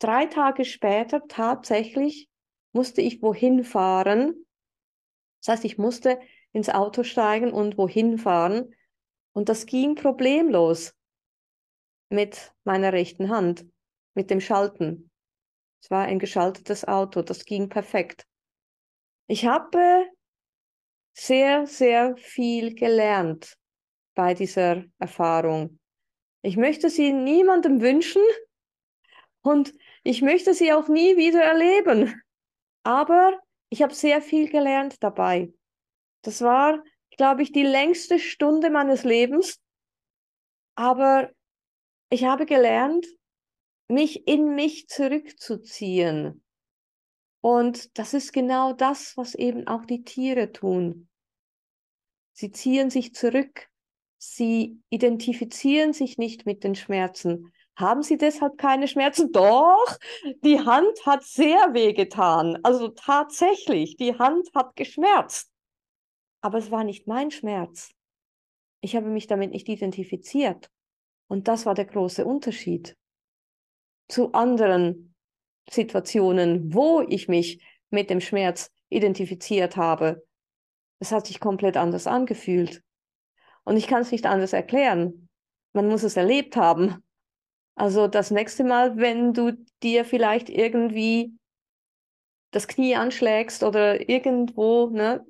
drei 0.00 0.26
Tage 0.26 0.64
später 0.64 1.22
tatsächlich, 1.28 2.28
musste 2.72 3.00
ich 3.00 3.22
wohin 3.22 3.62
fahren. 3.62 4.34
Das 5.38 5.52
heißt, 5.54 5.64
ich 5.64 5.78
musste 5.78 6.18
ins 6.50 6.70
Auto 6.70 7.04
steigen 7.04 7.52
und 7.52 7.78
wohin 7.78 8.18
fahren. 8.18 8.74
Und 9.32 9.48
das 9.48 9.66
ging 9.66 9.94
problemlos 9.94 10.92
mit 12.08 12.52
meiner 12.64 12.92
rechten 12.92 13.28
Hand, 13.28 13.64
mit 14.14 14.28
dem 14.28 14.40
Schalten. 14.40 15.08
Es 15.80 15.88
war 15.88 16.06
ein 16.06 16.18
geschaltetes 16.18 16.84
Auto, 16.88 17.22
das 17.22 17.44
ging 17.44 17.68
perfekt. 17.68 18.26
Ich 19.28 19.46
habe 19.46 20.01
sehr, 21.14 21.66
sehr 21.66 22.16
viel 22.16 22.74
gelernt 22.74 23.56
bei 24.14 24.34
dieser 24.34 24.84
Erfahrung. 24.98 25.78
Ich 26.42 26.56
möchte 26.56 26.90
sie 26.90 27.12
niemandem 27.12 27.80
wünschen 27.80 28.22
und 29.42 29.72
ich 30.02 30.22
möchte 30.22 30.54
sie 30.54 30.72
auch 30.72 30.88
nie 30.88 31.16
wieder 31.16 31.42
erleben. 31.42 32.20
Aber 32.82 33.38
ich 33.68 33.82
habe 33.82 33.94
sehr 33.94 34.20
viel 34.20 34.50
gelernt 34.50 34.96
dabei. 35.02 35.52
Das 36.22 36.42
war, 36.42 36.82
glaube 37.16 37.42
ich, 37.42 37.52
die 37.52 37.62
längste 37.62 38.18
Stunde 38.18 38.70
meines 38.70 39.04
Lebens. 39.04 39.60
Aber 40.74 41.30
ich 42.10 42.24
habe 42.24 42.46
gelernt, 42.46 43.06
mich 43.88 44.26
in 44.26 44.54
mich 44.54 44.88
zurückzuziehen. 44.88 46.41
Und 47.42 47.98
das 47.98 48.14
ist 48.14 48.32
genau 48.32 48.72
das, 48.72 49.16
was 49.16 49.34
eben 49.34 49.66
auch 49.66 49.84
die 49.84 50.04
Tiere 50.04 50.52
tun. 50.52 51.08
Sie 52.32 52.52
ziehen 52.52 52.88
sich 52.88 53.14
zurück. 53.14 53.68
Sie 54.16 54.80
identifizieren 54.90 55.92
sich 55.92 56.16
nicht 56.16 56.46
mit 56.46 56.62
den 56.62 56.76
Schmerzen. 56.76 57.52
Haben 57.76 58.02
Sie 58.02 58.16
deshalb 58.16 58.58
keine 58.58 58.86
Schmerzen? 58.86 59.32
Doch, 59.32 59.98
die 60.44 60.60
Hand 60.60 61.04
hat 61.04 61.24
sehr 61.24 61.74
weh 61.74 61.92
getan. 61.92 62.58
Also 62.62 62.88
tatsächlich, 62.88 63.96
die 63.96 64.16
Hand 64.16 64.48
hat 64.54 64.76
geschmerzt. 64.76 65.50
Aber 66.42 66.58
es 66.58 66.70
war 66.70 66.84
nicht 66.84 67.08
mein 67.08 67.32
Schmerz. 67.32 67.90
Ich 68.82 68.94
habe 68.94 69.06
mich 69.06 69.26
damit 69.26 69.50
nicht 69.50 69.68
identifiziert. 69.68 70.70
Und 71.28 71.48
das 71.48 71.66
war 71.66 71.74
der 71.74 71.86
große 71.86 72.24
Unterschied 72.24 72.96
zu 74.08 74.32
anderen 74.32 75.11
Situationen, 75.70 76.74
wo 76.74 77.00
ich 77.00 77.28
mich 77.28 77.62
mit 77.90 78.10
dem 78.10 78.20
Schmerz 78.20 78.70
identifiziert 78.88 79.76
habe. 79.76 80.24
Es 80.98 81.12
hat 81.12 81.26
sich 81.26 81.40
komplett 81.40 81.76
anders 81.76 82.06
angefühlt. 82.06 82.82
Und 83.64 83.76
ich 83.76 83.86
kann 83.86 84.02
es 84.02 84.12
nicht 84.12 84.26
anders 84.26 84.52
erklären. 84.52 85.28
Man 85.72 85.88
muss 85.88 86.02
es 86.02 86.16
erlebt 86.16 86.56
haben. 86.56 87.02
Also 87.74 88.06
das 88.06 88.30
nächste 88.30 88.64
Mal, 88.64 88.96
wenn 88.98 89.32
du 89.32 89.52
dir 89.82 90.04
vielleicht 90.04 90.50
irgendwie 90.50 91.32
das 92.50 92.68
Knie 92.68 92.96
anschlägst 92.96 93.62
oder 93.62 94.08
irgendwo, 94.08 94.90
ne, 94.90 95.24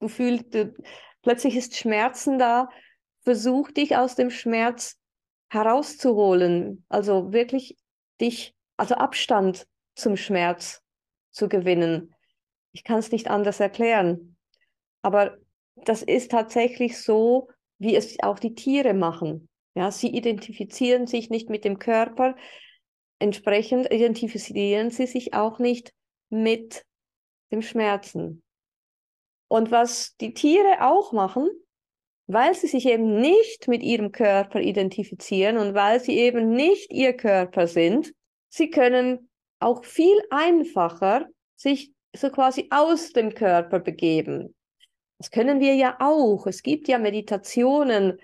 du 0.00 0.08
fühlst, 0.08 0.54
du, 0.54 0.74
plötzlich 1.22 1.54
ist 1.56 1.76
Schmerzen 1.76 2.38
da, 2.38 2.70
versuch 3.22 3.70
dich 3.70 3.96
aus 3.96 4.14
dem 4.14 4.30
Schmerz 4.30 4.96
herauszuholen. 5.50 6.84
Also 6.88 7.32
wirklich 7.32 7.76
dich, 8.20 8.54
also 8.76 8.94
Abstand 8.94 9.66
zum 9.94 10.16
Schmerz 10.16 10.82
zu 11.30 11.48
gewinnen. 11.48 12.14
Ich 12.72 12.84
kann 12.84 12.98
es 12.98 13.12
nicht 13.12 13.28
anders 13.28 13.60
erklären. 13.60 14.36
Aber 15.02 15.36
das 15.76 16.02
ist 16.02 16.30
tatsächlich 16.30 17.00
so, 17.00 17.48
wie 17.78 17.94
es 17.94 18.16
auch 18.22 18.38
die 18.38 18.54
Tiere 18.54 18.94
machen. 18.94 19.48
Ja, 19.74 19.90
sie 19.90 20.08
identifizieren 20.08 21.06
sich 21.06 21.28
nicht 21.28 21.50
mit 21.50 21.64
dem 21.64 21.78
Körper, 21.78 22.34
entsprechend 23.18 23.92
identifizieren 23.92 24.90
sie 24.90 25.06
sich 25.06 25.34
auch 25.34 25.58
nicht 25.58 25.92
mit 26.30 26.84
dem 27.52 27.62
Schmerzen. 27.62 28.42
Und 29.48 29.70
was 29.70 30.16
die 30.16 30.34
Tiere 30.34 30.78
auch 30.80 31.12
machen, 31.12 31.48
weil 32.26 32.54
sie 32.54 32.66
sich 32.66 32.86
eben 32.86 33.20
nicht 33.20 33.68
mit 33.68 33.82
ihrem 33.82 34.12
Körper 34.12 34.60
identifizieren 34.60 35.58
und 35.58 35.74
weil 35.74 36.00
sie 36.00 36.18
eben 36.18 36.50
nicht 36.50 36.92
ihr 36.92 37.12
Körper 37.12 37.66
sind, 37.68 38.12
sie 38.56 38.70
können 38.70 39.28
auch 39.58 39.84
viel 39.84 40.16
einfacher 40.30 41.26
sich 41.56 41.92
so 42.14 42.30
quasi 42.30 42.68
aus 42.70 43.12
dem 43.12 43.34
Körper 43.34 43.80
begeben. 43.80 44.54
Das 45.18 45.30
können 45.30 45.60
wir 45.60 45.74
ja 45.74 45.96
auch. 46.00 46.46
Es 46.46 46.62
gibt 46.62 46.88
ja 46.88 46.98
Meditationen, 46.98 48.18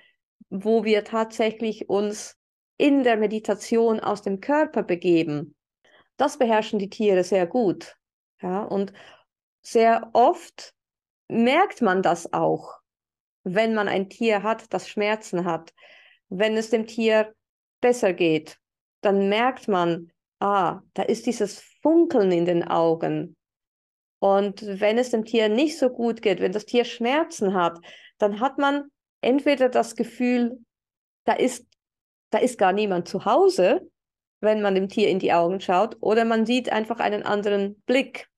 wo 0.51 0.85
wir 0.85 1.05
tatsächlich 1.05 1.89
uns 1.89 2.37
in 2.79 3.03
der 3.03 3.17
Meditation 3.17 4.01
aus 4.01 4.23
dem 4.23 4.41
Körper 4.41 4.83
begeben. 4.83 5.55
Das 6.17 6.39
beherrschen 6.39 6.79
die 6.79 6.91
Tiere 6.91 7.25
sehr 7.25 7.47
gut. 7.47 7.97
Ja, 8.41 8.63
und 8.63 8.93
sehr 9.63 10.11
oft 10.13 10.75
merkt 11.29 11.81
man 11.81 12.03
das 12.03 12.33
auch, 12.33 12.81
wenn 13.45 13.75
man 13.75 13.89
ein 13.89 14.11
Tier 14.11 14.43
hat, 14.43 14.73
das 14.73 14.89
Schmerzen 14.89 15.45
hat. 15.45 15.73
Wenn 16.29 16.57
es 16.57 16.71
dem 16.71 16.87
Tier 16.87 17.35
besser 17.81 18.13
geht, 18.13 18.59
dann 19.01 19.29
merkt 19.29 19.69
man, 19.69 20.13
ah, 20.43 20.83
da 20.95 21.03
ist 21.03 21.27
dieses 21.27 21.61
Funkeln 21.83 22.33
in 22.33 22.45
den 22.45 22.67
Augen. 22.67 23.37
Und 24.19 24.63
wenn 24.81 24.99
es 24.99 25.11
dem 25.11 25.25
Tier 25.25 25.49
nicht 25.49 25.79
so 25.79 25.89
gut 25.89 26.21
geht, 26.21 26.41
wenn 26.41 26.53
das 26.53 26.67
Tier 26.67 26.85
Schmerzen 26.85 27.55
hat, 27.55 27.79
dann 28.19 28.41
hat 28.41 28.59
man 28.59 28.91
entweder 29.21 29.69
das 29.69 29.95
Gefühl, 29.95 30.59
da 31.25 31.35
ist, 31.35 31.67
da 32.31 32.39
ist 32.39 32.59
gar 32.59 32.73
niemand 32.73 33.09
zu 33.09 33.25
Hause, 33.25 33.89
wenn 34.41 34.63
man 34.63 34.75
dem 34.75 34.89
Tier 34.89 35.09
in 35.09 35.21
die 35.21 35.33
Augen 35.33 35.61
schaut, 35.61 35.97
oder 36.01 36.25
man 36.25 36.45
sieht 36.45 36.71
einfach 36.71 36.99
einen 36.99 37.23
anderen 37.23 37.81
Blick. 37.83 38.29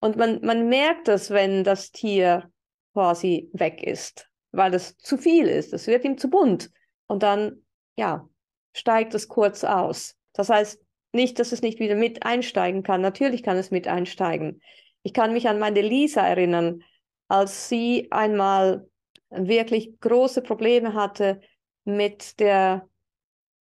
Und 0.00 0.16
man, 0.16 0.40
man 0.42 0.68
merkt 0.68 1.08
das, 1.08 1.30
wenn 1.30 1.64
das 1.64 1.92
Tier 1.92 2.50
quasi 2.92 3.48
weg 3.54 3.82
ist, 3.82 4.28
weil 4.52 4.74
es 4.74 4.98
zu 4.98 5.16
viel 5.16 5.46
ist. 5.46 5.72
Es 5.72 5.86
wird 5.86 6.04
ihm 6.04 6.18
zu 6.18 6.28
bunt. 6.28 6.70
Und 7.06 7.22
dann, 7.22 7.64
ja, 7.96 8.28
steigt 8.74 9.14
es 9.14 9.28
kurz 9.28 9.64
aus. 9.64 10.14
Das 10.34 10.50
heißt 10.50 10.80
nicht, 11.12 11.38
dass 11.38 11.52
es 11.52 11.62
nicht 11.62 11.78
wieder 11.78 11.94
mit 11.94 12.24
einsteigen 12.24 12.82
kann. 12.82 13.00
Natürlich 13.00 13.42
kann 13.42 13.56
es 13.56 13.70
mit 13.70 13.88
einsteigen. 13.88 14.60
Ich 15.02 15.14
kann 15.14 15.32
mich 15.32 15.48
an 15.48 15.58
meine 15.58 15.80
Lisa 15.80 16.26
erinnern, 16.26 16.82
als 17.28 17.68
sie 17.68 18.08
einmal 18.10 18.88
wirklich 19.30 19.98
große 20.00 20.42
Probleme 20.42 20.94
hatte 20.94 21.40
mit 21.84 22.40
der, 22.40 22.88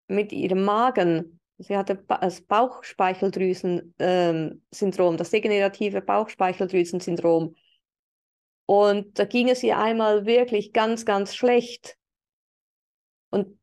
mit 0.07 0.33
ihrem 0.33 0.63
Magen 0.63 1.39
Sie 1.63 1.77
hatte 1.77 1.95
das 1.95 2.41
Bauchspeicheldrüsen-Syndrom, 2.41 5.13
ähm, 5.13 5.17
das 5.17 5.29
degenerative 5.29 6.01
Bauchspeicheldrüsensyndrom. 6.01 7.55
Und 8.65 9.19
da 9.19 9.25
ging 9.25 9.49
es 9.49 9.61
ihr 9.63 9.77
einmal 9.77 10.25
wirklich 10.25 10.73
ganz, 10.73 11.05
ganz 11.05 11.35
schlecht. 11.35 11.97
Und 13.29 13.59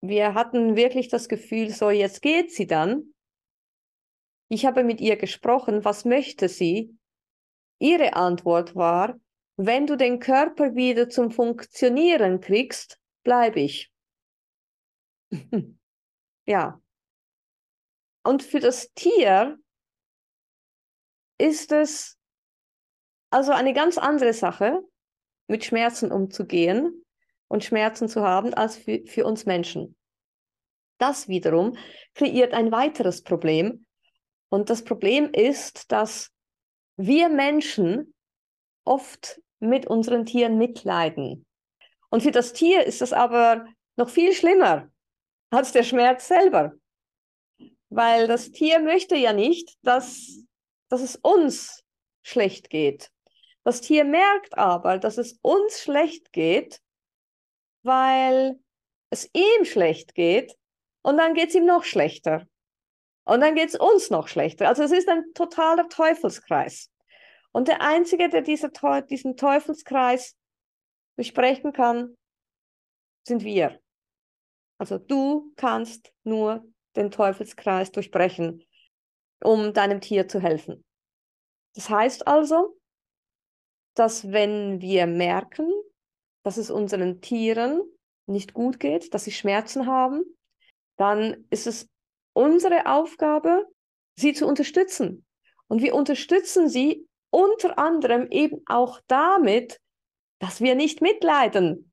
wir 0.00 0.34
hatten 0.34 0.76
wirklich 0.76 1.08
das 1.08 1.28
Gefühl, 1.28 1.70
so 1.70 1.90
jetzt 1.90 2.22
geht 2.22 2.52
sie 2.52 2.66
dann. 2.66 3.14
Ich 4.48 4.64
habe 4.64 4.84
mit 4.84 5.00
ihr 5.00 5.16
gesprochen, 5.16 5.84
was 5.84 6.04
möchte 6.04 6.48
sie? 6.48 6.96
Ihre 7.80 8.14
Antwort 8.14 8.74
war, 8.74 9.18
wenn 9.56 9.86
du 9.86 9.96
den 9.96 10.20
Körper 10.20 10.74
wieder 10.74 11.08
zum 11.08 11.30
Funktionieren 11.30 12.40
kriegst, 12.40 12.98
bleibe 13.24 13.60
ich. 13.60 13.92
ja, 16.46 16.80
und 18.24 18.42
für 18.42 18.60
das 18.60 18.92
Tier 18.94 19.58
ist 21.38 21.72
es 21.72 22.18
also 23.30 23.52
eine 23.52 23.72
ganz 23.72 23.98
andere 23.98 24.32
Sache, 24.32 24.82
mit 25.48 25.64
Schmerzen 25.64 26.12
umzugehen 26.12 27.04
und 27.48 27.64
Schmerzen 27.64 28.08
zu 28.08 28.22
haben, 28.22 28.54
als 28.54 28.76
für, 28.76 29.02
für 29.06 29.24
uns 29.24 29.46
Menschen. 29.46 29.96
Das 30.98 31.28
wiederum 31.28 31.76
kreiert 32.14 32.54
ein 32.54 32.72
weiteres 32.72 33.22
Problem. 33.22 33.86
Und 34.50 34.70
das 34.70 34.84
Problem 34.84 35.30
ist, 35.32 35.90
dass 35.92 36.30
wir 36.96 37.28
Menschen 37.28 38.14
oft 38.84 39.40
mit 39.60 39.86
unseren 39.86 40.26
Tieren 40.26 40.58
mitleiden. 40.58 41.46
Und 42.10 42.22
für 42.22 42.30
das 42.30 42.52
Tier 42.52 42.84
ist 42.84 43.00
das 43.00 43.12
aber 43.12 43.66
noch 43.96 44.08
viel 44.08 44.32
schlimmer 44.32 44.90
als 45.50 45.72
der 45.72 45.82
Schmerz 45.82 46.28
selber. 46.28 46.72
Weil 47.90 48.26
das 48.26 48.50
Tier 48.50 48.80
möchte 48.80 49.16
ja 49.16 49.32
nicht, 49.32 49.76
dass, 49.82 50.44
dass 50.88 51.02
es 51.02 51.16
uns 51.16 51.84
schlecht 52.22 52.70
geht. 52.70 53.10
Das 53.64 53.80
Tier 53.80 54.04
merkt 54.04 54.56
aber, 54.56 54.98
dass 54.98 55.18
es 55.18 55.38
uns 55.42 55.80
schlecht 55.80 56.32
geht, 56.32 56.80
weil 57.82 58.58
es 59.10 59.30
ihm 59.32 59.64
schlecht 59.64 60.14
geht 60.14 60.54
und 61.02 61.16
dann 61.16 61.34
geht 61.34 61.50
es 61.50 61.54
ihm 61.54 61.66
noch 61.66 61.84
schlechter. 61.84 62.46
Und 63.24 63.40
dann 63.40 63.54
geht 63.54 63.68
es 63.68 63.74
uns 63.74 64.10
noch 64.10 64.28
schlechter. 64.28 64.68
Also 64.68 64.82
es 64.82 64.90
ist 64.90 65.08
ein 65.08 65.34
totaler 65.34 65.88
Teufelskreis. 65.88 66.90
Und 67.52 67.68
der 67.68 67.82
Einzige, 67.82 68.28
der 68.28 68.42
diese, 68.42 68.70
diesen 69.10 69.36
Teufelskreis 69.36 70.34
durchbrechen 71.16 71.72
kann, 71.72 72.16
sind 73.26 73.44
wir. 73.44 73.80
Also 74.78 74.98
du 74.98 75.52
kannst 75.56 76.12
nur 76.24 76.64
den 76.96 77.10
Teufelskreis 77.10 77.92
durchbrechen, 77.92 78.64
um 79.42 79.72
deinem 79.72 80.00
Tier 80.00 80.28
zu 80.28 80.40
helfen. 80.40 80.84
Das 81.74 81.90
heißt 81.90 82.26
also, 82.26 82.78
dass 83.94 84.30
wenn 84.30 84.80
wir 84.80 85.06
merken, 85.06 85.70
dass 86.42 86.56
es 86.56 86.70
unseren 86.70 87.20
Tieren 87.20 87.82
nicht 88.26 88.52
gut 88.54 88.80
geht, 88.80 89.14
dass 89.14 89.24
sie 89.24 89.32
Schmerzen 89.32 89.86
haben, 89.86 90.22
dann 90.96 91.46
ist 91.50 91.66
es 91.66 91.88
unsere 92.32 92.86
Aufgabe, 92.86 93.66
sie 94.16 94.32
zu 94.32 94.46
unterstützen. 94.46 95.24
Und 95.68 95.82
wir 95.82 95.94
unterstützen 95.94 96.68
sie 96.68 97.06
unter 97.30 97.78
anderem 97.78 98.28
eben 98.30 98.62
auch 98.66 99.00
damit, 99.06 99.80
dass 100.38 100.60
wir 100.60 100.74
nicht 100.74 101.02
mitleiden. 101.02 101.92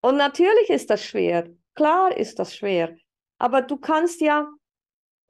Und 0.00 0.16
natürlich 0.16 0.70
ist 0.70 0.90
das 0.90 1.04
schwer. 1.04 1.48
Klar 1.74 2.16
ist 2.16 2.38
das 2.38 2.54
schwer. 2.54 2.96
Aber 3.38 3.62
du 3.62 3.76
kannst 3.76 4.20
ja 4.20 4.48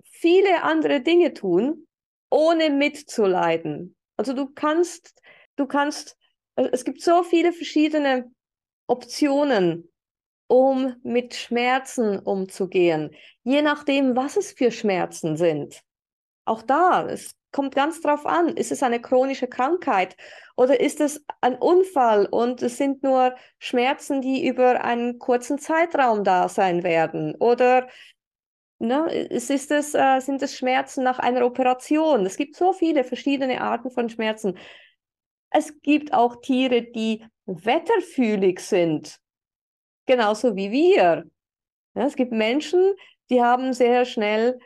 viele 0.03 0.63
andere 0.63 1.01
Dinge 1.01 1.35
tun, 1.35 1.87
ohne 2.31 2.71
mitzuleiden. 2.71 3.97
Also 4.17 4.33
du 4.33 4.47
kannst, 4.53 5.21
du 5.57 5.67
kannst, 5.67 6.17
es 6.57 6.85
gibt 6.85 7.01
so 7.01 7.23
viele 7.23 7.53
verschiedene 7.53 8.33
Optionen, 8.87 9.91
um 10.47 10.95
mit 11.03 11.35
Schmerzen 11.35 12.19
umzugehen, 12.19 13.15
je 13.43 13.63
nachdem, 13.63 14.17
was 14.17 14.37
es 14.37 14.53
für 14.53 14.71
Schmerzen 14.71 15.37
sind. 15.37 15.83
Auch 16.45 16.63
da, 16.63 17.07
es 17.09 17.35
kommt 17.53 17.75
ganz 17.75 18.01
drauf 18.01 18.27
an, 18.27 18.49
ist 18.57 18.73
es 18.73 18.83
eine 18.83 19.01
chronische 19.01 19.47
Krankheit 19.47 20.17
oder 20.57 20.81
ist 20.81 21.01
es 21.01 21.25
ein 21.41 21.57
Unfall 21.57 22.27
und 22.27 22.63
es 22.63 22.77
sind 22.77 23.03
nur 23.03 23.35
Schmerzen, 23.59 24.21
die 24.21 24.47
über 24.47 24.85
einen 24.85 25.19
kurzen 25.19 25.59
Zeitraum 25.59 26.25
da 26.25 26.49
sein 26.49 26.83
werden 26.83 27.35
oder 27.37 27.89
ne, 28.79 29.07
es 29.31 29.51
ist 29.51 29.71
es, 29.71 29.95
äh, 29.95 30.21
sind 30.21 30.43
es 30.43 30.57
Schmerzen 30.57 31.05
nach 31.05 31.19
einer 31.19 31.45
Operation. 31.47 32.27
Es 32.27 32.37
gibt 32.37 32.57
so 32.57 32.73
viele 32.73 33.05
verschiedene 33.05 33.61
Arten 33.61 33.91
von 33.91 34.09
Schmerzen. 34.09 34.59
Es 35.51 35.81
gibt 35.81 36.13
auch 36.13 36.41
Tiere, 36.41 36.83
die 36.83 37.25
wetterfühlig 37.47 38.61
sind, 38.61 39.19
genauso 40.07 40.57
wie 40.57 40.71
wir. 40.71 41.31
Ja, 41.95 42.07
es 42.07 42.17
gibt 42.17 42.33
Menschen, 42.33 42.95
die 43.31 43.43
haben 43.43 43.73
sehr 43.73 44.05
schnell 44.05 44.59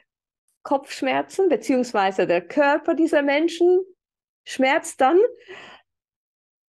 Kopfschmerzen, 0.62 1.48
beziehungsweise 1.48 2.26
der 2.26 2.46
Körper 2.46 2.94
dieser 2.94 3.22
Menschen 3.22 3.80
schmerzt 4.44 5.00
dann, 5.00 5.18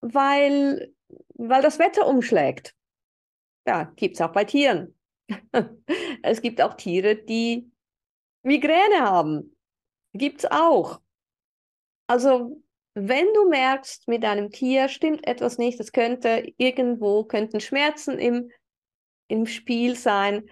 weil 0.02 0.93
weil 1.39 1.62
das 1.62 1.80
Wetter 1.80 2.06
umschlägt. 2.06 2.76
Ja, 3.65 3.86
gibt 3.95 4.15
es 4.15 4.22
auch 4.22 4.32
bei 4.32 4.43
Tieren. 4.43 4.95
es 6.24 6.41
gibt 6.41 6.62
auch 6.62 6.74
Tiere, 6.74 7.15
die 7.15 7.72
Migräne 8.43 9.02
haben. 9.02 9.56
Gibt 10.13 10.39
es 10.39 10.52
auch. 10.52 11.02
Also, 12.08 12.62
wenn 12.93 13.25
du 13.34 13.49
merkst, 13.49 14.08
mit 14.08 14.23
deinem 14.23 14.49
Tier 14.52 14.89
stimmt 14.89 15.28
etwas 15.28 15.58
nicht, 15.58 15.80
es 15.80 15.91
könnte 15.91 16.52
irgendwo, 16.58 17.23
könnten 17.23 17.60
Schmerzen 17.60 18.17
im, 18.17 18.52
im 19.28 19.45
Spiel 19.45 19.95
sein, 19.95 20.49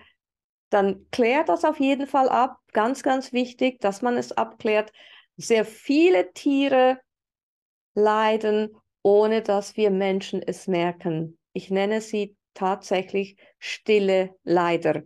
dann 0.69 1.07
klär 1.11 1.43
das 1.43 1.63
auf 1.63 1.79
jeden 1.79 2.07
Fall 2.07 2.29
ab. 2.29 2.57
Ganz, 2.73 3.03
ganz 3.03 3.33
wichtig, 3.33 3.79
dass 3.79 4.01
man 4.01 4.17
es 4.17 4.31
abklärt. 4.31 4.91
Sehr 5.37 5.65
viele 5.65 6.33
Tiere 6.33 6.99
leiden, 7.93 8.75
ohne 9.01 9.41
dass 9.41 9.77
wir 9.77 9.89
Menschen 9.89 10.41
es 10.41 10.67
merken. 10.67 11.37
Ich 11.53 11.69
nenne 11.69 12.01
sie 12.01 12.35
tatsächlich 12.53 13.37
stille 13.59 14.35
Leider. 14.43 15.03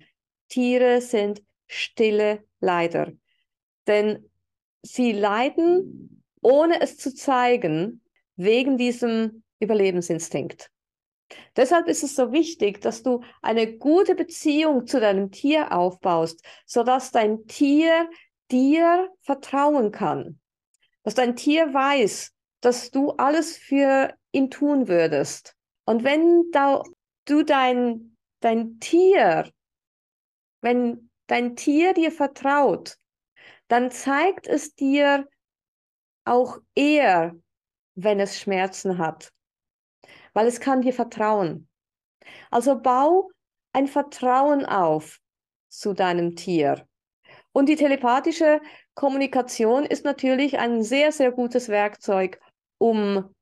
Tiere 0.50 1.02
sind 1.02 1.42
stille 1.68 2.44
Leider. 2.60 3.12
Denn 3.88 4.30
sie 4.82 5.12
leiden, 5.12 6.21
ohne 6.42 6.82
es 6.82 6.98
zu 6.98 7.14
zeigen, 7.14 8.02
wegen 8.36 8.78
diesem 8.78 9.44
Überlebensinstinkt. 9.60 10.72
Deshalb 11.56 11.88
ist 11.88 12.04
es 12.04 12.16
so 12.16 12.32
wichtig, 12.32 12.82
dass 12.82 13.04
du 13.04 13.22
eine 13.42 13.78
gute 13.78 14.16
Beziehung 14.16 14.88
zu 14.88 15.00
deinem 15.00 15.32
Tier 15.32 15.72
aufbaust, 15.72 16.44
sodass 16.66 17.12
dein 17.12 17.46
Tier 17.48 18.10
dir 18.52 19.10
vertrauen 19.22 19.92
kann. 19.92 20.40
Dass 21.04 21.16
dein 21.16 21.36
Tier 21.36 21.74
weiß, 21.74 22.34
dass 22.60 22.92
du 22.92 23.12
alles 23.12 23.58
für 23.58 24.14
ihn 24.32 24.50
tun 24.50 24.88
würdest. 24.88 25.56
Und 25.86 26.04
wenn 26.04 26.52
da, 26.52 26.84
du 27.26 27.44
dein, 27.44 28.18
dein 28.40 28.80
Tier, 28.80 29.50
wenn 30.62 31.10
dein 31.28 31.56
Tier 31.56 31.94
dir 31.94 32.12
vertraut, 32.12 32.98
dann 33.68 33.90
zeigt 33.90 34.48
es 34.48 34.76
dir 34.76 35.28
auch 36.32 36.58
eher, 36.76 37.36
wenn 37.96 38.20
es 38.20 38.40
Schmerzen 38.40 38.98
hat 38.98 39.32
weil 40.34 40.48
es 40.48 40.60
kann 40.60 40.82
dir 40.82 40.94
vertrauen. 40.94 41.68
Also 42.50 42.80
bau 42.80 43.30
ein 43.74 43.88
Vertrauen 43.88 44.66
auf 44.66 45.20
zu 45.70 45.94
deinem 45.94 46.36
Tier. 46.36 46.88
Und 47.54 47.68
die 47.68 47.76
telepathische 47.76 48.62
Kommunikation 48.94 49.86
ist 49.86 50.06
natürlich 50.06 50.60
ein 50.60 50.84
sehr, 50.84 51.12
sehr 51.12 51.32
gutes 51.32 51.70
Werkzeug, 51.70 52.40
um 52.78 53.34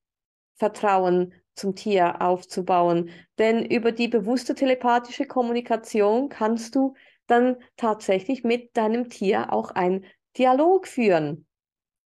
Vertrauen 0.56 1.34
zum 1.56 1.76
Tier 1.76 2.22
aufzubauen. 2.22 3.12
Denn 3.38 3.66
über 3.66 3.92
die 3.92 4.08
bewusste 4.08 4.56
telepathische 4.56 5.26
Kommunikation 5.26 6.30
kannst 6.30 6.76
du 6.76 6.96
dann 7.28 7.58
tatsächlich 7.78 8.44
mit 8.44 8.76
deinem 8.76 9.10
Tier 9.10 9.54
auch 9.54 9.72
einen 9.72 10.06
Dialog 10.38 10.88
führen. 10.88 11.46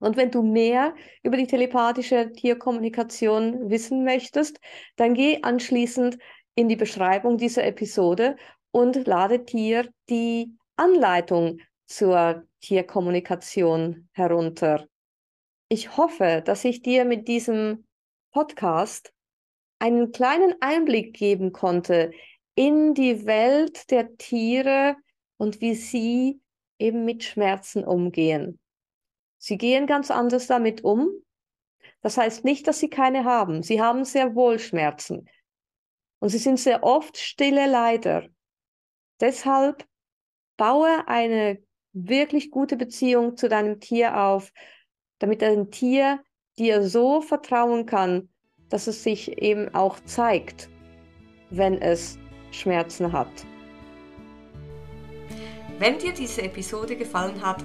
Und 0.02 0.16
wenn 0.16 0.32
du 0.32 0.42
mehr 0.42 0.96
über 1.22 1.36
die 1.36 1.46
telepathische 1.46 2.32
Tierkommunikation 2.32 3.70
wissen 3.70 4.02
möchtest, 4.02 4.58
dann 4.96 5.14
geh 5.14 5.40
anschließend 5.42 6.18
in 6.56 6.68
die 6.68 6.74
Beschreibung 6.74 7.38
dieser 7.38 7.64
Episode 7.64 8.34
und 8.72 9.06
lade 9.06 9.38
dir 9.38 9.88
die 10.10 10.56
Anleitung 10.74 11.60
zur 11.86 12.42
Tierkommunikation 12.62 14.08
herunter. 14.10 14.88
Ich 15.68 15.96
hoffe, 15.96 16.42
dass 16.44 16.64
ich 16.64 16.82
dir 16.82 17.04
mit 17.04 17.28
diesem 17.28 17.86
Podcast 18.32 19.12
einen 19.78 20.10
kleinen 20.10 20.54
Einblick 20.60 21.14
geben 21.14 21.52
konnte 21.52 22.10
in 22.56 22.94
die 22.94 23.24
Welt 23.24 23.88
der 23.92 24.16
Tiere 24.16 24.96
und 25.36 25.60
wie 25.60 25.76
sie 25.76 26.40
eben 26.80 27.04
mit 27.04 27.22
Schmerzen 27.22 27.84
umgehen. 27.84 28.58
Sie 29.42 29.58
gehen 29.58 29.88
ganz 29.88 30.12
anders 30.12 30.46
damit 30.46 30.84
um. 30.84 31.10
Das 32.00 32.16
heißt 32.16 32.44
nicht, 32.44 32.68
dass 32.68 32.78
sie 32.78 32.88
keine 32.88 33.24
haben. 33.24 33.64
Sie 33.64 33.82
haben 33.82 34.04
sehr 34.04 34.36
wohl 34.36 34.60
Schmerzen. 34.60 35.28
Und 36.20 36.28
sie 36.28 36.38
sind 36.38 36.60
sehr 36.60 36.84
oft 36.84 37.18
stille 37.18 37.66
Leider. 37.66 38.28
Deshalb 39.20 39.84
baue 40.56 41.08
eine 41.08 41.60
wirklich 41.92 42.52
gute 42.52 42.76
Beziehung 42.76 43.36
zu 43.36 43.48
deinem 43.48 43.80
Tier 43.80 44.16
auf, 44.16 44.52
damit 45.18 45.42
dein 45.42 45.72
Tier 45.72 46.22
dir 46.56 46.84
so 46.84 47.20
vertrauen 47.20 47.84
kann, 47.84 48.28
dass 48.68 48.86
es 48.86 49.02
sich 49.02 49.38
eben 49.38 49.74
auch 49.74 49.98
zeigt, 50.04 50.68
wenn 51.50 51.82
es 51.82 52.16
Schmerzen 52.52 53.12
hat. 53.12 53.44
Wenn 55.80 55.98
dir 55.98 56.12
diese 56.12 56.42
Episode 56.42 56.94
gefallen 56.94 57.44
hat, 57.44 57.64